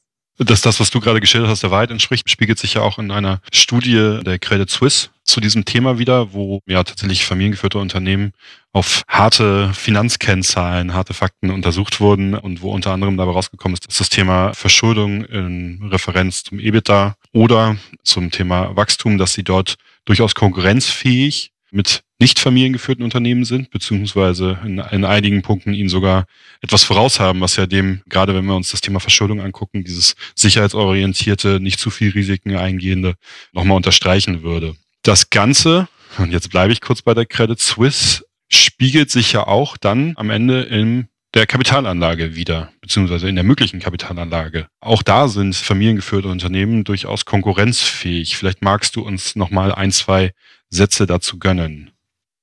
Dass 0.44 0.62
das, 0.62 0.80
was 0.80 0.90
du 0.90 1.00
gerade 1.00 1.20
geschildert 1.20 1.50
hast, 1.50 1.64
der 1.64 1.72
Wahrheit 1.72 1.92
entspricht, 1.92 2.30
spiegelt 2.30 2.60
sich 2.60 2.76
ja 2.76 2.82
auch 2.82 3.00
in 3.00 3.12
einer 3.12 3.42
Studie 3.52 4.20
der 4.24 4.40
Credit 4.40 4.70
Suisse 4.70 5.10
zu 5.24 5.40
diesem 5.40 5.66
Thema 5.66 6.00
wieder, 6.00 6.34
wo 6.34 6.62
ja 6.66 6.84
tatsächlich 6.84 7.26
familiengeführte 7.26 7.78
Unternehmen 7.78 8.34
auf 8.74 9.04
harte 9.08 9.74
Finanzkennzahlen, 9.74 10.94
harte 10.94 11.14
Fakten 11.14 11.52
untersucht 11.52 12.00
wurden 12.00 12.36
und 12.36 12.62
wo 12.62 12.72
unter 12.72 12.92
anderem 12.92 13.18
dabei 13.18 13.32
rausgekommen 13.32 13.74
ist, 13.74 13.88
dass 13.88 13.98
das 13.98 14.10
Thema 14.10 14.54
Verschuldung 14.54 15.26
in 15.26 15.84
Referenz 15.92 16.44
zum 16.44 16.60
EBITDA 16.60 17.16
oder 17.34 17.78
zum 18.04 18.32
Thema 18.32 18.76
Wachstum, 18.76 19.18
dass 19.18 19.34
sie 19.34 19.44
dort 19.44 19.76
durchaus 20.06 20.36
konkurrenzfähig 20.36 21.51
mit 21.72 22.04
nicht 22.20 22.40
familiengeführten 22.40 23.04
Unternehmen 23.04 23.46
sind, 23.46 23.72
beziehungsweise 23.72 24.60
in, 24.64 24.78
in, 24.78 25.06
einigen 25.06 25.42
Punkten 25.42 25.74
ihnen 25.74 25.90
sogar 25.90 26.26
etwas 26.62 26.84
voraus 26.84 27.20
haben, 27.20 27.42
was 27.42 27.56
ja 27.56 27.66
dem, 27.66 28.02
gerade 28.08 28.36
wenn 28.36 28.46
wir 28.46 28.56
uns 28.56 28.70
das 28.70 28.82
Thema 28.82 29.00
Verschuldung 29.00 29.42
angucken, 29.42 29.84
dieses 29.84 30.16
sicherheitsorientierte, 30.36 31.60
nicht 31.60 31.80
zu 31.80 31.90
viel 31.90 32.12
Risiken 32.12 32.56
eingehende, 32.56 33.16
nochmal 33.54 33.78
unterstreichen 33.78 34.44
würde. 34.44 34.76
Das 35.02 35.32
Ganze, 35.32 35.88
und 36.20 36.32
jetzt 36.32 36.52
bleibe 36.52 36.74
ich 36.74 36.82
kurz 36.82 37.02
bei 37.02 37.16
der 37.16 37.26
Credit 37.26 37.60
Suisse, 37.60 38.24
spiegelt 38.50 39.10
sich 39.10 39.32
ja 39.32 39.48
auch 39.48 39.78
dann 39.78 40.14
am 40.18 40.30
Ende 40.30 40.62
in 40.62 41.08
der 41.34 41.48
Kapitalanlage 41.48 42.36
wieder, 42.36 42.72
beziehungsweise 42.82 43.30
in 43.30 43.36
der 43.36 43.46
möglichen 43.46 43.80
Kapitalanlage. 43.80 44.68
Auch 44.82 45.02
da 45.02 45.30
sind 45.30 45.56
familiengeführte 45.56 46.28
Unternehmen 46.28 46.84
durchaus 46.84 47.26
konkurrenzfähig. 47.26 48.36
Vielleicht 48.36 48.62
magst 48.62 48.98
du 48.98 49.02
uns 49.02 49.36
nochmal 49.36 49.74
ein, 49.74 49.92
zwei 49.92 50.34
Sätze 50.72 51.06
dazu 51.06 51.38
gönnen. 51.38 51.92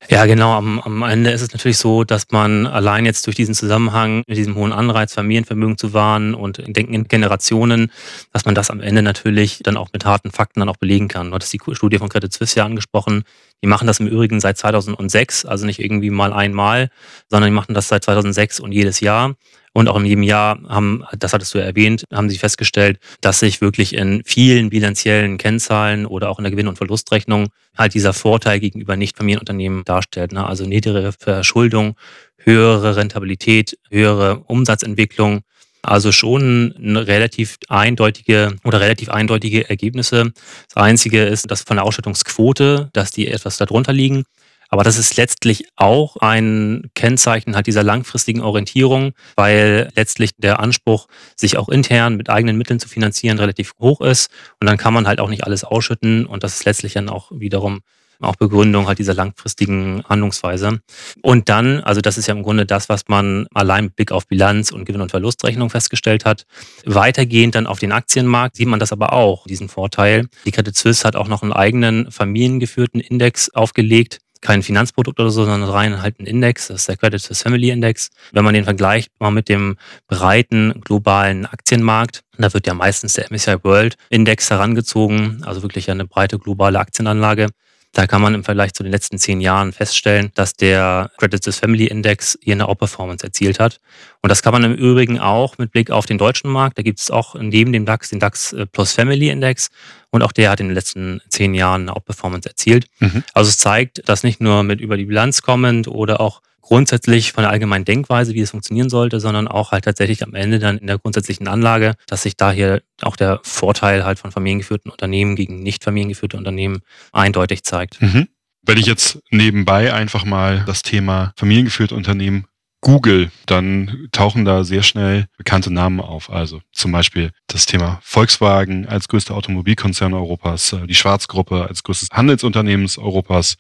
Ja, 0.09 0.27
genau. 0.27 0.53
Am, 0.53 0.81
am 0.81 1.03
Ende 1.03 1.31
ist 1.33 1.43
es 1.43 1.53
natürlich 1.53 1.79
so, 1.79 2.05
dass 2.05 2.31
man 2.31 2.67
allein 2.67 3.05
jetzt 3.05 3.27
durch 3.27 3.35
diesen 3.35 3.55
Zusammenhang 3.55 4.23
mit 4.29 4.39
diesem 4.39 4.55
hohen 4.55 4.73
Anreiz, 4.73 5.13
Familienvermögen 5.13 5.77
zu 5.77 5.93
wahren 5.93 6.35
und 6.35 6.63
Denken 6.69 6.95
in 6.95 7.09
Generationen, 7.09 7.91
dass 8.33 8.45
man 8.45 8.55
das 8.55 8.71
am 8.71 8.81
Ende 8.81 9.03
natürlich 9.03 9.61
dann 9.65 9.77
auch 9.77 9.89
mit 9.93 10.05
harten 10.05 10.31
Fakten 10.31 10.61
dann 10.61 10.69
auch 10.69 10.77
belegen 10.77 11.09
kann. 11.09 11.29
Du 11.29 11.35
hattest 11.35 11.53
die 11.53 11.61
Studie 11.73 11.99
von 11.99 12.09
Credit 12.09 12.33
Suisse 12.33 12.57
ja 12.57 12.65
angesprochen. 12.65 13.25
Die 13.63 13.69
machen 13.69 13.87
das 13.87 14.01
im 14.01 14.07
Übrigen 14.07 14.41
seit 14.41 14.57
2006, 14.57 15.45
also 15.45 15.67
nicht 15.67 15.81
irgendwie 15.81 16.11
mal 16.11 16.33
einmal, 16.33 16.91
sondern 17.29 17.51
die 17.51 17.55
machen 17.55 17.75
das 17.75 17.89
seit 17.89 18.05
2006 18.05 18.61
und 18.61 18.73
jedes 18.73 19.01
Jahr. 19.01 19.35
Und 19.73 19.89
auch 19.89 19.97
in 19.97 20.07
jedem 20.07 20.23
Jahr 20.23 20.59
haben, 20.69 21.05
das 21.17 21.33
hattest 21.33 21.55
du 21.55 21.59
ja 21.59 21.65
erwähnt, 21.65 22.05
haben 22.13 22.31
sie 22.31 22.39
festgestellt, 22.39 22.99
dass 23.21 23.39
sich 23.41 23.61
wirklich 23.61 23.95
in 23.95 24.23
vielen 24.25 24.71
bilanziellen 24.71 25.39
Kennzahlen 25.39 26.07
oder 26.07 26.31
auch 26.31 26.39
in 26.39 26.45
der 26.45 26.51
Gewinn- 26.51 26.69
und 26.69 26.79
Verlustrechnung 26.79 27.49
halt 27.77 27.95
dieser 27.95 28.13
Vorteil 28.13 28.61
gegenüber 28.61 28.97
Nicht-Familienunternehmen 28.97 29.85
darstellt. 29.85 30.33
Ne? 30.33 30.45
Also 30.45 30.65
niedrigere 30.65 31.13
Verschuldung, 31.13 31.97
höhere 32.39 32.97
Rentabilität, 32.97 33.79
höhere 33.91 34.41
Umsatzentwicklung. 34.47 35.43
Also 35.83 36.13
schon 36.13 36.75
relativ 36.81 37.59
eindeutige 37.69 38.57
oder 38.65 38.81
relativ 38.81 39.09
eindeutige 39.11 39.69
Ergebnisse. 39.69 40.33
Das 40.69 40.83
Einzige 40.83 41.25
ist, 41.25 41.51
dass 41.51 41.63
von 41.63 41.77
der 41.77 41.85
Ausstattungsquote, 41.85 42.91
dass 42.93 43.11
die 43.11 43.29
etwas 43.29 43.59
darunter 43.59 43.93
liegen. 43.93 44.25
Aber 44.71 44.85
das 44.85 44.99
ist 44.99 45.17
letztlich 45.17 45.65
auch 45.77 46.17
ein 46.19 46.91
Kennzeichen 46.95 47.57
halt 47.57 47.67
dieser 47.67 47.83
langfristigen 47.83 48.43
Orientierung, 48.43 49.13
weil 49.35 49.89
letztlich 49.97 50.33
der 50.37 50.61
Anspruch, 50.61 51.07
sich 51.37 51.57
auch 51.57 51.71
intern 51.71 52.17
mit 52.17 52.29
eigenen 52.29 52.59
Mitteln 52.59 52.79
zu 52.79 52.89
finanzieren, 52.89 53.39
relativ 53.39 53.73
hoch 53.81 54.03
ist. 54.03 54.31
Und 54.61 54.67
dann 54.67 54.77
kann 54.77 54.93
man 54.93 55.07
halt 55.07 55.21
auch 55.21 55.31
nicht 55.31 55.45
alles 55.45 55.65
ausschütten. 55.65 56.27
Und 56.27 56.45
das 56.45 56.57
ist 56.57 56.65
letztlich 56.67 56.93
dann 56.93 57.09
auch 57.09 57.31
wiederum 57.35 57.81
auch 58.21 58.37
Begründung 58.37 58.87
halt 58.87 58.99
dieser 58.99 59.15
langfristigen 59.15 60.03
Handlungsweise. 60.09 60.81
Und 61.23 61.49
dann, 61.49 61.81
also 61.81 62.01
das 62.01 62.19
ist 62.19 62.27
ja 62.27 62.35
im 62.35 62.43
Grunde 62.43 62.67
das, 62.67 62.89
was 62.89 63.09
man 63.09 63.47
allein 63.55 63.85
mit 63.85 63.97
Blick 63.97 64.13
auf 64.13 64.27
Bilanz 64.27 64.71
und 64.71 64.85
Gewinn- 64.85 65.01
und 65.01 65.11
Verlustrechnung 65.11 65.71
festgestellt 65.71 66.25
hat. 66.25 66.45
Weitergehend 66.85 67.55
dann 67.55 67.67
auf 67.67 67.79
den 67.79 67.93
Aktienmarkt 67.93 68.57
sieht 68.57 68.69
man 68.69 68.81
das 68.81 68.93
aber 68.93 69.13
auch, 69.13 69.47
diesen 69.47 69.69
Vorteil. 69.69 70.29
Die 70.45 70.53
Credit 70.53 70.77
Suisse 70.77 71.07
hat 71.07 71.17
auch 71.17 71.29
noch 71.29 71.43
einen 71.43 71.53
eigenen 71.53 72.11
familiengeführten 72.11 73.01
Index 73.01 73.51
aufgelegt, 73.51 74.19
kein 74.41 74.63
Finanzprodukt 74.63 75.19
oder 75.21 75.31
so, 75.31 75.45
sondern 75.45 75.69
rein 75.69 76.03
halt 76.03 76.21
ein 76.21 76.27
Index, 76.27 76.69
das 76.69 76.81
ist 76.81 76.89
der 76.89 76.97
Credit 76.97 77.21
Suisse 77.21 77.43
Family 77.43 77.71
Index. 77.71 78.11
Wenn 78.33 78.45
man 78.45 78.55
den 78.55 78.65
vergleicht 78.65 79.11
mal 79.19 79.31
mit 79.31 79.49
dem 79.49 79.77
breiten 80.07 80.81
globalen 80.81 81.47
Aktienmarkt, 81.47 82.23
da 82.37 82.53
wird 82.53 82.67
ja 82.67 82.75
meistens 82.75 83.15
der 83.15 83.31
MSCI 83.31 83.65
World 83.65 83.97
Index 84.11 84.51
herangezogen, 84.51 85.43
also 85.45 85.63
wirklich 85.63 85.91
eine 85.91 86.05
breite 86.05 86.39
globale 86.39 86.79
Aktienanlage. 86.79 87.49
Da 87.93 88.07
kann 88.07 88.21
man 88.21 88.35
im 88.35 88.45
Vergleich 88.45 88.75
zu 88.75 88.83
den 88.83 88.93
letzten 88.93 89.19
zehn 89.19 89.41
Jahren 89.41 89.73
feststellen, 89.73 90.31
dass 90.35 90.55
der 90.55 91.11
Credit 91.17 91.43
Suisse 91.43 91.59
Family 91.59 91.87
Index 91.87 92.39
hier 92.43 92.55
eine 92.55 92.69
Outperformance 92.69 93.25
erzielt 93.25 93.59
hat. 93.59 93.81
Und 94.21 94.31
das 94.31 94.43
kann 94.43 94.53
man 94.53 94.63
im 94.65 94.75
Übrigen 94.75 95.19
auch 95.19 95.59
mit 95.59 95.73
Blick 95.73 95.91
auf 95.91 96.05
den 96.05 96.19
deutschen 96.19 96.51
Markt. 96.51 96.79
Da 96.79 96.83
gibt 96.83 97.01
es 97.01 97.11
auch 97.11 97.35
neben 97.35 97.73
dem 97.73 97.87
DAX 97.87 98.11
den 98.11 98.21
DAX 98.21 98.53
äh, 98.53 98.67
Plus 98.67 98.93
Family 98.93 99.31
Index. 99.31 99.71
Und 100.11 100.23
auch 100.23 100.33
der 100.33 100.51
hat 100.51 100.61
in 100.61 100.69
den 100.69 100.75
letzten 100.75 101.21
zehn 101.29 101.55
Jahren 101.55 101.83
eine 101.83 101.97
Outperformance 101.97 102.49
erzielt. 102.49 102.87
Mhm. 103.01 103.25
Also 103.33 103.49
es 103.49 103.59
zeigt, 103.59 104.09
dass 104.09 104.23
nicht 104.23 104.41
nur 104.41 104.63
mit 104.63 104.81
über 104.81 104.97
die 104.97 105.07
Bilanz 105.07 105.43
kommend 105.43 105.89
oder 105.89 106.21
auch 106.21 106.43
grundsätzlich 106.69 107.33
von 107.33 107.43
der 107.43 107.51
allgemeinen 107.51 107.87
Denkweise, 107.87 108.35
wie 108.35 108.43
es 108.43 108.51
funktionieren 108.51 108.91
sollte, 108.91 109.21
sondern 109.21 109.49
auch 109.49 109.73
halt 109.73 109.87
tatsächlich 109.87 110.23
am 110.23 110.35
Ende 110.35 110.59
dann 110.59 110.77
in 110.77 110.87
der 110.87 110.99
grundsätzlichen 110.99 111.49
Anlage, 111.49 111.95
dass 112.07 112.25
sich 112.25 112.37
da 112.37 112.53
hier 112.53 112.83
auch 113.01 113.17
der 113.17 113.41
Vorteil 113.43 114.05
halt 114.05 114.19
von 114.19 114.33
familiengeführten 114.33 114.91
Unternehmen 114.91 115.35
gegen 115.35 115.63
nicht 115.63 115.83
familiengeführte 115.83 116.37
Unternehmen 116.37 116.81
eindeutig 117.11 117.65
zeigt. 117.65 118.03
Mhm. 118.03 118.29
Wenn 118.63 118.77
ich 118.77 118.85
jetzt 118.85 119.19
nebenbei 119.31 119.95
einfach 119.95 120.27
mal 120.27 120.65
das 120.67 120.83
Thema 120.83 121.33
familiengeführte 121.37 121.95
Unternehmen 121.95 122.45
Google, 122.81 123.33
dann 123.47 124.09
tauchen 124.13 124.45
da 124.45 124.63
sehr 124.63 124.83
schnell 124.83 125.27
bekannte 125.37 125.73
Namen 125.73 126.01
auf. 126.01 126.31
Also 126.31 126.61
zum 126.73 126.93
Beispiel 126.93 127.33
das 127.49 127.67
Thema 127.67 127.99
Volkswagen 128.03 128.87
als 128.87 129.09
größter 129.09 129.35
Automobilkonzern 129.35 130.15
Europas, 130.15 130.73
äh, 130.75 130.87
die 130.87 130.95
Schwarzgruppe 130.95 131.67
als 131.67 131.83
größtes 131.83 132.11
Handelsunternehmen 132.13 132.89
Europas, 132.99 133.57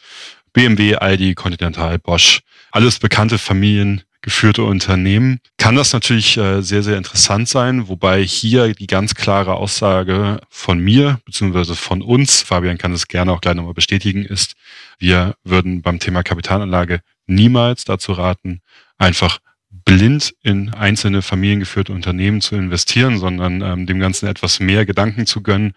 BMW, 0.52 0.96
Aldi, 0.96 1.34
Continental, 1.34 1.98
Bosch, 1.98 2.40
alles 2.70 2.98
bekannte 2.98 3.38
familiengeführte 3.38 4.62
Unternehmen, 4.62 5.40
kann 5.56 5.76
das 5.76 5.92
natürlich 5.92 6.36
äh, 6.36 6.62
sehr, 6.62 6.82
sehr 6.82 6.98
interessant 6.98 7.48
sein, 7.48 7.88
wobei 7.88 8.22
hier 8.22 8.74
die 8.74 8.86
ganz 8.86 9.14
klare 9.14 9.54
Aussage 9.54 10.40
von 10.50 10.78
mir 10.78 11.20
beziehungsweise 11.24 11.74
von 11.74 12.02
uns, 12.02 12.42
Fabian 12.42 12.78
kann 12.78 12.92
es 12.92 13.08
gerne 13.08 13.32
auch 13.32 13.40
gleich 13.40 13.54
nochmal 13.54 13.74
bestätigen, 13.74 14.24
ist, 14.24 14.54
wir 14.98 15.34
würden 15.44 15.82
beim 15.82 15.98
Thema 15.98 16.22
Kapitalanlage 16.22 17.00
niemals 17.26 17.84
dazu 17.84 18.12
raten, 18.12 18.60
einfach 18.98 19.38
blind 19.70 20.34
in 20.42 20.72
einzelne 20.74 21.22
familiengeführte 21.22 21.92
Unternehmen 21.92 22.40
zu 22.40 22.56
investieren, 22.56 23.18
sondern 23.18 23.62
ähm, 23.62 23.86
dem 23.86 24.00
Ganzen 24.00 24.26
etwas 24.26 24.60
mehr 24.60 24.86
Gedanken 24.86 25.26
zu 25.26 25.42
gönnen 25.42 25.72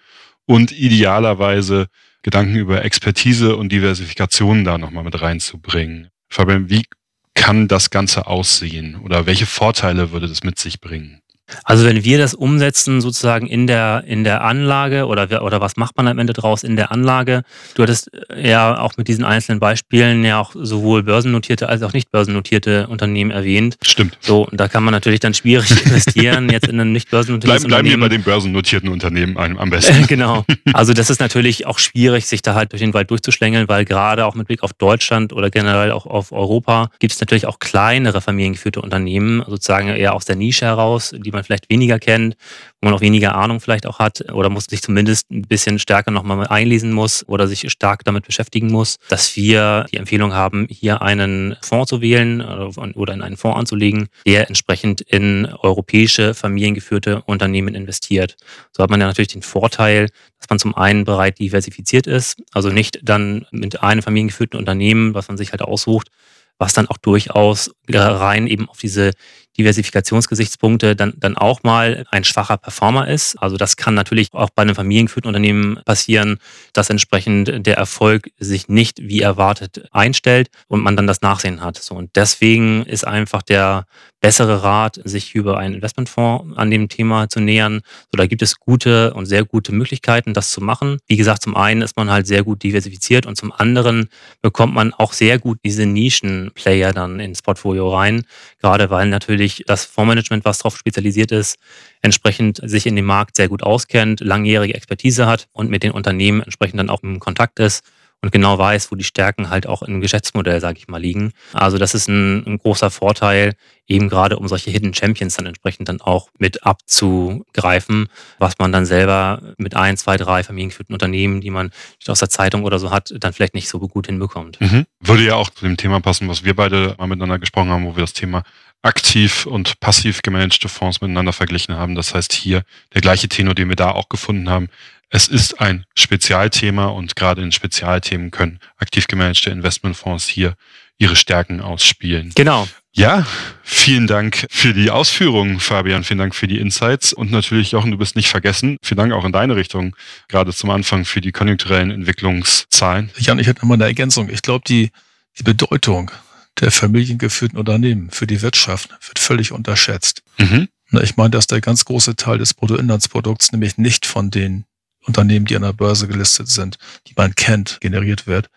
und 0.45 0.71
idealerweise 0.71 1.87
Gedanken 2.23 2.55
über 2.55 2.85
Expertise 2.85 3.55
und 3.55 3.71
Diversifikation 3.71 4.63
da 4.63 4.77
nochmal 4.77 5.03
mit 5.03 5.21
reinzubringen. 5.21 6.09
Fabian, 6.29 6.69
wie 6.69 6.85
kann 7.33 7.67
das 7.67 7.89
Ganze 7.89 8.27
aussehen 8.27 8.95
oder 8.97 9.25
welche 9.25 9.45
Vorteile 9.45 10.11
würde 10.11 10.27
das 10.27 10.43
mit 10.43 10.59
sich 10.59 10.79
bringen? 10.79 11.21
Also 11.63 11.85
wenn 11.85 12.03
wir 12.03 12.17
das 12.17 12.33
umsetzen 12.33 13.01
sozusagen 13.01 13.47
in 13.47 13.67
der, 13.67 14.03
in 14.05 14.23
der 14.23 14.43
Anlage 14.43 15.05
oder, 15.07 15.43
oder 15.43 15.61
was 15.61 15.77
macht 15.77 15.97
man 15.97 16.07
am 16.07 16.19
Ende 16.19 16.33
draus 16.33 16.63
in 16.63 16.75
der 16.75 16.91
Anlage? 16.91 17.43
Du 17.75 17.83
hattest 17.83 18.11
äh, 18.29 18.49
ja 18.49 18.79
auch 18.79 18.97
mit 18.97 19.07
diesen 19.07 19.23
einzelnen 19.23 19.59
Beispielen 19.59 20.23
ja 20.23 20.39
auch 20.39 20.51
sowohl 20.55 21.03
börsennotierte 21.03 21.69
als 21.69 21.83
auch 21.83 21.93
nicht 21.93 22.11
börsennotierte 22.11 22.87
Unternehmen 22.87 23.31
erwähnt. 23.31 23.77
Stimmt. 23.83 24.17
So, 24.21 24.47
da 24.51 24.67
kann 24.67 24.83
man 24.83 24.91
natürlich 24.91 25.19
dann 25.19 25.33
schwierig 25.33 25.69
investieren 25.85 26.49
jetzt 26.49 26.67
in 26.67 26.79
ein 26.79 26.91
nicht 26.91 27.09
börsennotiertes 27.09 27.63
Bleib, 27.63 27.71
Unternehmen. 27.71 27.99
Bleiben 27.99 28.01
wir 28.01 28.09
bei 28.09 28.15
den 28.15 28.23
börsennotierten 28.23 28.89
Unternehmen 28.89 29.37
am 29.37 29.69
besten. 29.69 30.07
genau. 30.07 30.45
Also 30.73 30.93
das 30.93 31.09
ist 31.09 31.19
natürlich 31.19 31.65
auch 31.65 31.79
schwierig, 31.79 32.25
sich 32.27 32.41
da 32.41 32.55
halt 32.55 32.71
durch 32.71 32.81
den 32.81 32.93
Wald 32.93 33.09
durchzuschlängeln, 33.09 33.67
weil 33.67 33.85
gerade 33.85 34.25
auch 34.25 34.35
mit 34.35 34.47
Blick 34.47 34.63
auf 34.63 34.73
Deutschland 34.73 35.33
oder 35.33 35.49
generell 35.49 35.91
auch 35.91 36.05
auf 36.05 36.31
Europa 36.31 36.89
gibt 36.99 37.13
es 37.13 37.19
natürlich 37.19 37.45
auch 37.45 37.59
kleinere 37.59 38.21
familiengeführte 38.21 38.81
Unternehmen, 38.81 39.43
sozusagen 39.47 39.87
eher 39.89 40.13
aus 40.13 40.25
der 40.25 40.35
Nische 40.35 40.65
heraus, 40.65 41.13
die 41.17 41.31
man 41.31 41.40
man 41.41 41.45
vielleicht 41.45 41.69
weniger 41.69 41.99
kennt, 41.99 42.35
wo 42.79 42.87
man 42.87 42.93
auch 42.93 43.01
weniger 43.01 43.35
Ahnung 43.35 43.59
vielleicht 43.59 43.85
auch 43.85 43.99
hat 43.99 44.31
oder 44.31 44.49
muss 44.49 44.65
sich 44.65 44.81
zumindest 44.81 45.29
ein 45.31 45.43
bisschen 45.43 45.79
stärker 45.79 46.11
nochmal 46.11 46.47
einlesen 46.47 46.91
muss 46.91 47.27
oder 47.27 47.47
sich 47.47 47.69
stark 47.71 48.03
damit 48.05 48.25
beschäftigen 48.25 48.71
muss, 48.71 48.97
dass 49.09 49.35
wir 49.35 49.85
die 49.91 49.97
Empfehlung 49.97 50.33
haben, 50.33 50.67
hier 50.69 51.01
einen 51.01 51.55
Fonds 51.61 51.89
zu 51.89 52.01
wählen 52.01 52.41
oder 52.41 53.13
in 53.13 53.21
einen 53.21 53.37
Fonds 53.37 53.59
anzulegen, 53.59 54.07
der 54.25 54.47
entsprechend 54.47 55.01
in 55.01 55.45
europäische 55.45 56.33
familiengeführte 56.33 57.21
Unternehmen 57.23 57.75
investiert. 57.75 58.35
So 58.71 58.83
hat 58.83 58.89
man 58.89 59.01
ja 59.01 59.07
natürlich 59.07 59.29
den 59.29 59.41
Vorteil, 59.41 60.07
dass 60.39 60.49
man 60.49 60.59
zum 60.59 60.75
einen 60.75 61.05
bereit 61.05 61.39
diversifiziert 61.39 62.07
ist, 62.07 62.41
also 62.51 62.69
nicht 62.69 62.99
dann 63.03 63.45
mit 63.51 63.81
einem 63.83 64.01
familiengeführten 64.01 64.59
Unternehmen, 64.59 65.13
was 65.13 65.27
man 65.27 65.37
sich 65.37 65.51
halt 65.51 65.61
aussucht, 65.61 66.09
was 66.57 66.73
dann 66.73 66.87
auch 66.87 66.97
durchaus 66.97 67.71
rein 67.89 68.47
eben 68.47 68.69
auf 68.69 68.77
diese 68.77 69.11
Diversifikationsgesichtspunkte 69.57 70.95
dann, 70.95 71.13
dann 71.17 71.37
auch 71.37 71.63
mal 71.63 72.05
ein 72.11 72.23
schwacher 72.23 72.57
Performer 72.57 73.07
ist. 73.07 73.35
Also 73.41 73.57
das 73.57 73.77
kann 73.77 73.93
natürlich 73.93 74.33
auch 74.33 74.49
bei 74.49 74.61
einem 74.61 74.75
familiengeführten 74.75 75.27
Unternehmen 75.27 75.79
passieren, 75.85 76.37
dass 76.73 76.89
entsprechend 76.89 77.65
der 77.65 77.77
Erfolg 77.77 78.29
sich 78.39 78.67
nicht 78.67 79.01
wie 79.01 79.21
erwartet 79.21 79.87
einstellt 79.91 80.49
und 80.67 80.81
man 80.81 80.95
dann 80.95 81.07
das 81.07 81.21
Nachsehen 81.21 81.61
hat. 81.61 81.77
So, 81.77 81.95
und 81.95 82.11
deswegen 82.15 82.85
ist 82.85 83.05
einfach 83.05 83.41
der 83.41 83.85
bessere 84.21 84.61
Rat, 84.61 85.01
sich 85.03 85.33
über 85.33 85.57
einen 85.57 85.75
Investmentfonds 85.75 86.55
an 86.55 86.69
dem 86.69 86.87
Thema 86.89 87.27
zu 87.27 87.39
nähern. 87.39 87.81
So, 88.11 88.17
da 88.17 88.27
gibt 88.27 88.43
es 88.43 88.59
gute 88.59 89.13
und 89.15 89.25
sehr 89.25 89.43
gute 89.43 89.73
Möglichkeiten, 89.73 90.33
das 90.33 90.51
zu 90.51 90.61
machen. 90.61 90.99
Wie 91.07 91.17
gesagt, 91.17 91.41
zum 91.41 91.57
einen 91.57 91.81
ist 91.81 91.97
man 91.97 92.11
halt 92.11 92.27
sehr 92.27 92.43
gut 92.43 92.61
diversifiziert 92.61 93.25
und 93.25 93.35
zum 93.35 93.51
anderen 93.51 94.09
bekommt 94.41 94.75
man 94.75 94.93
auch 94.93 95.13
sehr 95.13 95.39
gut 95.39 95.57
diese 95.65 95.87
Nischenplayer 95.87 96.93
dann 96.93 97.19
ins 97.19 97.41
Portfolio 97.41 97.93
rein. 97.93 98.23
Gerade 98.61 98.91
weil 98.91 99.09
natürlich 99.09 99.40
das 99.67 99.85
Fondsmanagement, 99.85 100.45
was 100.45 100.59
darauf 100.59 100.77
spezialisiert 100.77 101.31
ist, 101.31 101.57
entsprechend 102.01 102.61
sich 102.63 102.85
in 102.85 102.95
dem 102.95 103.05
Markt 103.05 103.35
sehr 103.35 103.49
gut 103.49 103.63
auskennt, 103.63 104.19
langjährige 104.19 104.73
Expertise 104.73 105.25
hat 105.25 105.47
und 105.51 105.69
mit 105.69 105.83
den 105.83 105.91
Unternehmen 105.91 106.41
entsprechend 106.41 106.79
dann 106.79 106.89
auch 106.89 107.03
im 107.03 107.19
Kontakt 107.19 107.59
ist 107.59 107.83
und 108.21 108.31
genau 108.31 108.57
weiß, 108.57 108.91
wo 108.91 108.95
die 108.95 109.03
Stärken 109.03 109.49
halt 109.49 109.65
auch 109.65 109.81
im 109.81 109.99
Geschäftsmodell, 109.99 110.59
sage 110.61 110.77
ich 110.77 110.87
mal, 110.87 111.01
liegen. 111.01 111.33
Also 111.53 111.77
das 111.77 111.95
ist 111.95 112.07
ein, 112.07 112.45
ein, 112.45 112.57
großer 112.59 112.91
Vorteil, 112.91 113.53
eben 113.87 114.09
gerade 114.09 114.37
um 114.37 114.47
solche 114.47 114.69
Hidden 114.69 114.93
Champions 114.93 115.35
dann 115.35 115.47
entsprechend 115.47 115.89
dann 115.89 116.01
auch 116.01 116.29
mit 116.37 116.63
abzugreifen, 116.63 118.07
was 118.37 118.59
man 118.59 118.71
dann 118.71 118.85
selber 118.85 119.41
mit 119.57 119.75
ein, 119.75 119.97
zwei, 119.97 120.17
drei 120.17 120.43
familiengeführten 120.43 120.93
Unternehmen, 120.93 121.41
die 121.41 121.49
man 121.49 121.71
aus 122.07 122.19
der 122.19 122.29
Zeitung 122.29 122.63
oder 122.63 122.77
so 122.77 122.91
hat, 122.91 123.11
dann 123.19 123.33
vielleicht 123.33 123.55
nicht 123.55 123.69
so 123.69 123.79
gut 123.79 124.05
hinbekommt. 124.05 124.61
Mhm. 124.61 124.85
Würde 124.99 125.23
ja 125.23 125.35
auch 125.35 125.49
zu 125.49 125.65
dem 125.65 125.77
Thema 125.77 125.99
passen, 125.99 126.29
was 126.29 126.43
wir 126.43 126.55
beide 126.55 126.95
mal 126.99 127.07
miteinander 127.07 127.39
gesprochen 127.39 127.69
haben, 127.69 127.85
wo 127.85 127.95
wir 127.95 128.01
das 128.01 128.13
Thema 128.13 128.43
aktiv 128.81 129.45
und 129.45 129.79
passiv 129.79 130.21
gemanagte 130.21 130.69
Fonds 130.69 131.01
miteinander 131.01 131.33
verglichen 131.33 131.75
haben. 131.75 131.95
Das 131.95 132.13
heißt 132.13 132.33
hier 132.33 132.63
der 132.93 133.01
gleiche 133.01 133.29
Tenor, 133.29 133.55
den 133.55 133.69
wir 133.69 133.75
da 133.75 133.91
auch 133.91 134.09
gefunden 134.09 134.49
haben 134.49 134.69
es 135.11 135.27
ist 135.27 135.59
ein 135.59 135.85
Spezialthema 135.93 136.85
und 136.85 137.15
gerade 137.15 137.41
in 137.41 137.51
Spezialthemen 137.51 138.31
können 138.31 138.59
aktiv 138.77 139.07
gemanagte 139.07 139.49
Investmentfonds 139.49 140.27
hier 140.27 140.55
ihre 140.97 141.17
Stärken 141.17 141.59
ausspielen. 141.59 142.31
Genau. 142.33 142.67
Ja, 142.93 143.25
vielen 143.63 144.07
Dank 144.07 144.47
für 144.49 144.73
die 144.73 144.89
Ausführungen, 144.89 145.59
Fabian. 145.59 146.03
Vielen 146.03 146.19
Dank 146.19 146.35
für 146.35 146.47
die 146.47 146.59
Insights. 146.59 147.13
Und 147.13 147.31
natürlich, 147.31 147.71
Jochen, 147.71 147.91
du 147.91 147.97
bist 147.97 148.15
nicht 148.15 148.29
vergessen. 148.29 148.77
Vielen 148.83 148.97
Dank 148.97 149.13
auch 149.13 149.23
in 149.23 149.31
deine 149.31 149.55
Richtung, 149.55 149.95
gerade 150.27 150.53
zum 150.53 150.69
Anfang 150.69 151.05
für 151.05 151.21
die 151.21 151.31
konjunkturellen 151.31 151.91
Entwicklungszahlen. 151.91 153.11
Jan, 153.17 153.39
ich 153.39 153.47
hätte 153.47 153.61
nochmal 153.61 153.75
eine 153.75 153.85
Ergänzung. 153.85 154.29
Ich 154.29 154.41
glaube, 154.41 154.63
die, 154.67 154.91
die 155.39 155.43
Bedeutung 155.43 156.11
der 156.59 156.71
familiengeführten 156.71 157.57
Unternehmen 157.57 158.09
für 158.11 158.27
die 158.27 158.41
Wirtschaft 158.41 158.89
wird 159.07 159.19
völlig 159.19 159.51
unterschätzt. 159.51 160.23
Mhm. 160.37 160.67
Ich 161.01 161.15
meine, 161.15 161.29
dass 161.29 161.47
der 161.47 161.61
ganz 161.61 161.85
große 161.85 162.15
Teil 162.15 162.37
des 162.37 162.53
Bruttoinlandsprodukts 162.53 163.51
nämlich 163.53 163.77
nicht 163.77 164.05
von 164.05 164.29
den 164.29 164.65
Unternehmen, 165.05 165.45
die 165.45 165.55
an 165.55 165.61
der 165.61 165.73
Börse 165.73 166.07
gelistet 166.07 166.49
sind, 166.49 166.77
die 167.07 167.13
man 167.15 167.33
kennt, 167.33 167.79
generiert 167.81 168.27
wird. 168.27 168.49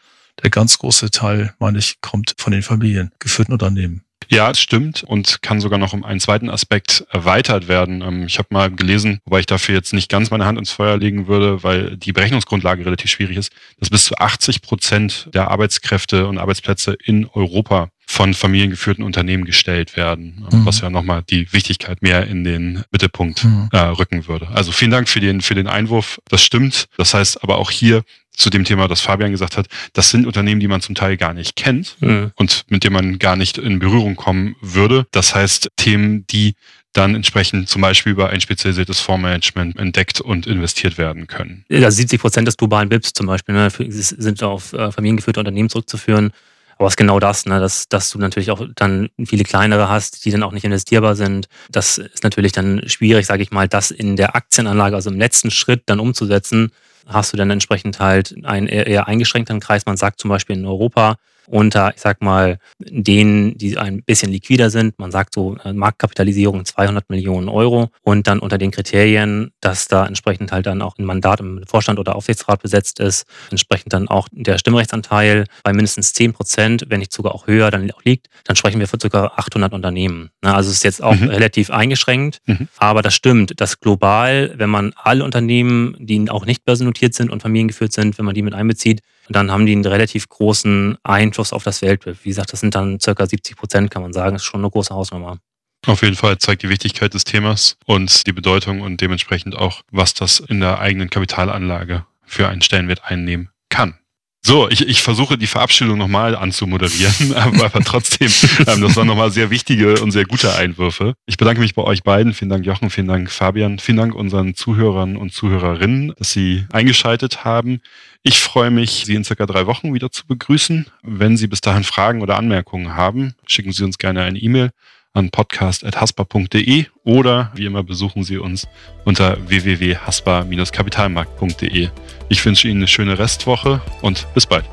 Der 0.43 0.51
ganz 0.51 0.79
große 0.79 1.11
Teil, 1.11 1.55
meine 1.59 1.79
ich, 1.79 2.01
kommt 2.01 2.35
von 2.39 2.53
den 2.53 2.63
familiengeführten 2.63 3.53
Unternehmen. 3.53 4.03
Ja, 4.31 4.51
es 4.51 4.61
stimmt 4.61 5.03
und 5.03 5.43
kann 5.43 5.61
sogar 5.61 5.79
noch 5.79 5.93
um 5.93 6.05
einen 6.05 6.21
zweiten 6.21 6.51
Aspekt 6.51 7.05
erweitert 7.11 7.69
werden. 7.69 8.03
Ähm, 8.03 8.27
ich 8.27 8.39
habe 8.39 8.49
mal 8.51 8.71
gelesen, 8.71 9.21
wobei 9.25 9.41
ich 9.41 9.47
dafür 9.47 9.75
jetzt 9.75 9.93
nicht 9.93 10.11
ganz 10.11 10.31
meine 10.31 10.47
Hand 10.47 10.59
ins 10.59 10.71
Feuer 10.71 10.97
legen 10.97 11.27
würde, 11.27 11.63
weil 11.63 11.97
die 11.97 12.13
Berechnungsgrundlage 12.13 12.85
relativ 12.85 13.11
schwierig 13.11 13.37
ist, 13.37 13.53
dass 13.79 13.91
bis 13.91 14.05
zu 14.05 14.17
80 14.17 14.63
Prozent 14.63 15.29
der 15.35 15.51
Arbeitskräfte 15.51 16.27
und 16.27 16.39
Arbeitsplätze 16.39 16.97
in 17.05 17.27
Europa 17.27 17.89
von 18.07 18.35
familiengeführten 18.35 19.03
Unternehmen 19.03 19.45
gestellt 19.45 19.97
werden, 19.97 20.47
mhm. 20.51 20.67
was 20.67 20.81
ja 20.81 20.91
nochmal 20.91 21.23
die 21.29 21.53
Wichtigkeit 21.53 22.03
mehr 22.03 22.27
in 22.27 22.45
den 22.45 22.85
Mittelpunkt 22.91 23.45
mhm. 23.45 23.69
äh, 23.73 23.79
rücken 23.79 24.29
würde. 24.29 24.49
Also 24.49 24.73
vielen 24.73 24.91
Dank 24.91 25.09
für 25.09 25.21
den, 25.21 25.41
für 25.41 25.55
den 25.55 25.67
Einwurf. 25.67 26.21
Das 26.29 26.45
stimmt. 26.45 26.87
Das 26.97 27.15
heißt 27.15 27.43
aber 27.43 27.59
auch 27.59 27.71
hier 27.71 28.05
zu 28.37 28.51
dem 28.51 28.65
Thema, 28.65 28.89
das 28.89 29.01
Fabian 29.01 29.31
gesagt 29.31 29.57
hat, 29.57 29.67
das 29.93 30.11
sind 30.11 30.27
Unternehmen, 30.27 30.61
die 30.61 30.69
man 30.69 30.81
zum 30.81 30.95
Teil 30.95 31.17
gar 31.17 31.35
nicht 31.35 31.57
kennt 31.57 31.97
mhm. 32.01 32.33
und 32.37 32.65
mit 32.69 32.85
denen 32.85 32.95
man 32.95 33.19
gar 33.19 33.37
nicht 33.37 33.59
in 33.59 33.79
Berührung 33.79 34.17
kommen 34.17 34.57
würde. 34.61 35.07
Das 35.13 35.35
heißt, 35.35 35.69
Themen, 35.77 36.27
die 36.27 36.55
dann 36.95 37.15
entsprechend 37.15 37.69
zum 37.69 37.83
Beispiel 37.83 38.13
über 38.13 38.31
ein 38.31 38.41
spezialisiertes 38.41 39.01
Fondsmanagement 39.01 39.77
entdeckt 39.79 40.21
und 40.21 40.47
investiert 40.47 40.97
werden 40.97 41.27
können. 41.27 41.65
Ja, 41.69 41.91
70 41.91 42.21
Prozent 42.21 42.49
des 42.49 42.57
globalen 42.57 42.89
BIPs 42.89 43.13
zum 43.13 43.27
Beispiel 43.27 43.55
ne, 43.55 43.69
sind 43.71 44.43
auf 44.43 44.73
äh, 44.73 44.93
familiengeführte 44.93 45.41
Unternehmen 45.41 45.69
zurückzuführen. 45.69 46.33
Aber 46.77 46.87
es 46.87 46.93
ist 46.93 46.97
genau 46.97 47.21
das, 47.21 47.47
ne, 47.47 47.61
dass, 47.61 47.89
dass 47.89 48.11
du 48.11 48.19
natürlich 48.19 48.51
auch 48.51 48.65
dann 48.77 49.09
viele 49.25 49.45
kleinere 49.45 49.89
hast, 49.89 50.25
die 50.25 50.31
dann 50.31 50.43
auch 50.43 50.53
nicht 50.53 50.65
investierbar 50.65 51.17
sind. 51.17 51.49
Das 51.69 51.99
ist 51.99 52.23
natürlich 52.23 52.53
dann 52.53 52.83
schwierig, 52.89 53.27
sage 53.27 53.43
ich 53.43 53.51
mal, 53.51 53.69
das 53.69 53.91
in 53.91 54.17
der 54.17 54.37
Aktienanlage, 54.37 54.97
also 54.97 55.11
im 55.11 55.19
letzten 55.19 55.51
Schritt 55.51 55.83
dann 55.87 56.01
umzusetzen. 56.01 56.71
Hast 57.07 57.33
du 57.33 57.37
dann 57.37 57.51
entsprechend 57.51 58.01
halt 58.01 58.35
einen 58.45 58.67
eher 58.67 59.07
eingeschränkteren 59.09 59.61
Kreis. 59.61 59.87
Man 59.87 59.97
sagt 59.97 60.21
zum 60.21 60.31
Beispiel 60.31 60.57
in 60.57 60.67
Europa, 60.67 61.17
unter, 61.47 61.93
ich 61.95 62.01
sag 62.01 62.23
mal, 62.23 62.59
denen, 62.79 63.57
die 63.59 63.79
ein 63.79 64.03
bisschen 64.03 64.31
liquider 64.31 64.71
sind. 64.71 64.99
Man 64.99 65.11
sagt 65.11 65.35
so 65.35 65.57
äh, 65.65 65.73
Marktkapitalisierung 65.73 66.65
200 66.65 67.11
Millionen 67.11 67.49
Euro 67.49 67.91
und 68.03 68.27
dann 68.27 68.39
unter 68.39 68.59
den 68.59 68.71
Kriterien, 68.71 69.53
dass 69.61 69.89
da 69.89 70.07
entsprechend 70.07 70.53
halt 70.53 70.67
dann 70.67 70.83
auch 70.83 70.99
ein 70.99 71.05
Mandat 71.05 71.41
im 71.41 71.63
Vorstand 71.67 71.99
oder 71.99 72.17
Aufsichtsrat 72.17 72.63
besetzt 72.63 73.01
ist, 73.01 73.25
entsprechend 73.51 73.93
dann 73.93 74.09
auch 74.09 74.29
der 74.33 74.59
Stimmrechtsanteil 74.59 75.47
bei 75.63 75.73
mindestens 75.73 76.13
10 76.13 76.33
Prozent, 76.33 76.85
wenn 76.89 77.01
nicht 77.01 77.13
sogar 77.13 77.35
auch 77.35 77.47
höher 77.47 77.71
dann 77.71 77.91
auch 77.91 78.03
liegt, 78.05 78.29
dann 78.45 78.57
sprechen 78.57 78.81
wir 78.81 78.89
von 78.89 78.99
ca. 78.99 79.33
800 79.37 79.73
Unternehmen. 79.73 80.31
Also 80.43 80.71
es 80.71 80.77
ist 80.77 80.85
jetzt 80.85 81.03
auch 81.03 81.15
mhm. 81.15 81.29
relativ 81.29 81.71
eingeschränkt, 81.71 82.39
mhm. 82.47 82.69
aber 82.79 83.03
das 83.03 83.15
stimmt, 83.15 83.61
dass 83.61 83.81
global, 83.81 84.53
wenn 84.57 84.71
man 84.71 84.93
alle 84.97 85.25
Unternehmen, 85.25 85.97
die 85.99 86.31
auch 86.31 86.47
nicht 86.47 86.65
börsennotiert 86.65 87.15
sind 87.15 87.31
und 87.31 87.43
familiengeführt 87.43 87.93
sind, 87.93 88.19
wenn 88.19 88.25
man 88.25 88.35
die 88.35 88.43
mit 88.43 88.55
einbezieht, 88.55 89.01
dann 89.29 89.51
haben 89.51 89.67
die 89.67 89.73
einen 89.73 89.85
relativ 89.85 90.29
großen 90.29 90.97
Einfluss 91.03 91.34
auf 91.39 91.63
das 91.65 91.83
Weltbild. 91.83 92.25
Wie 92.25 92.29
gesagt, 92.29 92.53
das 92.53 92.61
sind 92.61 92.75
dann 92.75 93.01
circa 93.01 93.27
70 93.27 93.57
Prozent, 93.57 93.91
kann 93.91 94.03
man 94.03 94.13
sagen. 94.13 94.35
Das 94.35 94.43
ist 94.43 94.47
schon 94.47 94.61
eine 94.61 94.71
große 94.71 94.95
Hausnummer. 94.95 95.39
Auf 95.87 96.03
jeden 96.03 96.17
Fall 96.17 96.39
zeigt 96.39 96.63
die 96.63 96.69
Wichtigkeit 96.69 97.13
des 97.13 97.25
Themas 97.25 97.77
und 97.85 98.27
die 98.27 98.33
Bedeutung 98.33 98.81
und 98.81 99.01
dementsprechend 99.01 99.57
auch, 99.57 99.83
was 99.91 100.15
das 100.15 100.41
in 100.41 100.61
der 100.61 100.79
eigenen 100.79 101.11
Kapitalanlage 101.11 102.07
für 102.25 102.49
einen 102.49 102.63
Stellenwert 102.63 103.05
einnehmen 103.05 103.51
kann. 103.69 103.99
So, 104.47 104.69
ich, 104.69 104.87
ich 104.87 105.03
versuche 105.03 105.39
die 105.39 105.47
Verabschiedung 105.47 105.97
nochmal 105.97 106.37
anzumoderieren, 106.37 107.33
aber, 107.35 107.71
trotzdem, 107.83 108.31
ähm, 108.67 108.83
das 108.83 108.95
waren 108.95 109.07
nochmal 109.07 109.31
sehr 109.31 109.49
wichtige 109.49 110.03
und 110.03 110.11
sehr 110.11 110.27
gute 110.27 110.55
Einwürfe. 110.55 111.15
Ich 111.25 111.39
bedanke 111.39 111.63
mich 111.63 111.75
bei 111.75 111.83
euch 111.83 112.03
beiden. 112.03 112.35
Vielen 112.35 112.51
Dank, 112.51 112.67
Jochen, 112.67 112.91
vielen 112.91 113.09
Dank, 113.09 113.31
Fabian. 113.31 113.79
Vielen 113.79 113.97
Dank 113.97 114.15
unseren 114.15 114.55
Zuhörern 114.55 115.17
und 115.17 115.33
Zuhörerinnen, 115.33 116.13
dass 116.19 116.33
sie 116.33 116.67
eingeschaltet 116.73 117.47
haben. 117.47 117.81
Ich 118.23 118.39
freue 118.39 118.71
mich, 118.71 119.05
Sie 119.07 119.15
in 119.15 119.25
circa 119.25 119.47
drei 119.47 119.67
Wochen 119.67 119.95
wieder 119.95 120.11
zu 120.11 120.27
begrüßen. 120.27 120.87
Wenn 121.03 121.39
Sie 121.39 121.47
bis 121.47 121.63
dahin 121.63 121.85
Fragen 121.85 122.21
oder 122.21 122.37
Anmerkungen 122.37 122.95
haben, 122.95 123.35
schicken 123.47 123.73
Sie 123.73 123.83
uns 123.83 123.97
gerne 123.97 124.23
eine 124.23 124.39
E-Mail 124.39 124.73
an 125.15 125.31
podcast.haspa.de 125.31 126.85
oder 127.05 127.51
wie 127.55 127.65
immer 127.65 127.83
besuchen 127.83 128.23
Sie 128.25 128.37
uns 128.37 128.69
unter 129.05 129.39
www.haspa-kapitalmarkt.de. 129.49 131.89
Ich 132.29 132.45
wünsche 132.45 132.69
Ihnen 132.69 132.81
eine 132.81 132.89
schöne 132.89 133.19
Restwoche 133.19 133.81
und 134.03 134.27
bis 134.35 134.45
bald. 134.47 134.67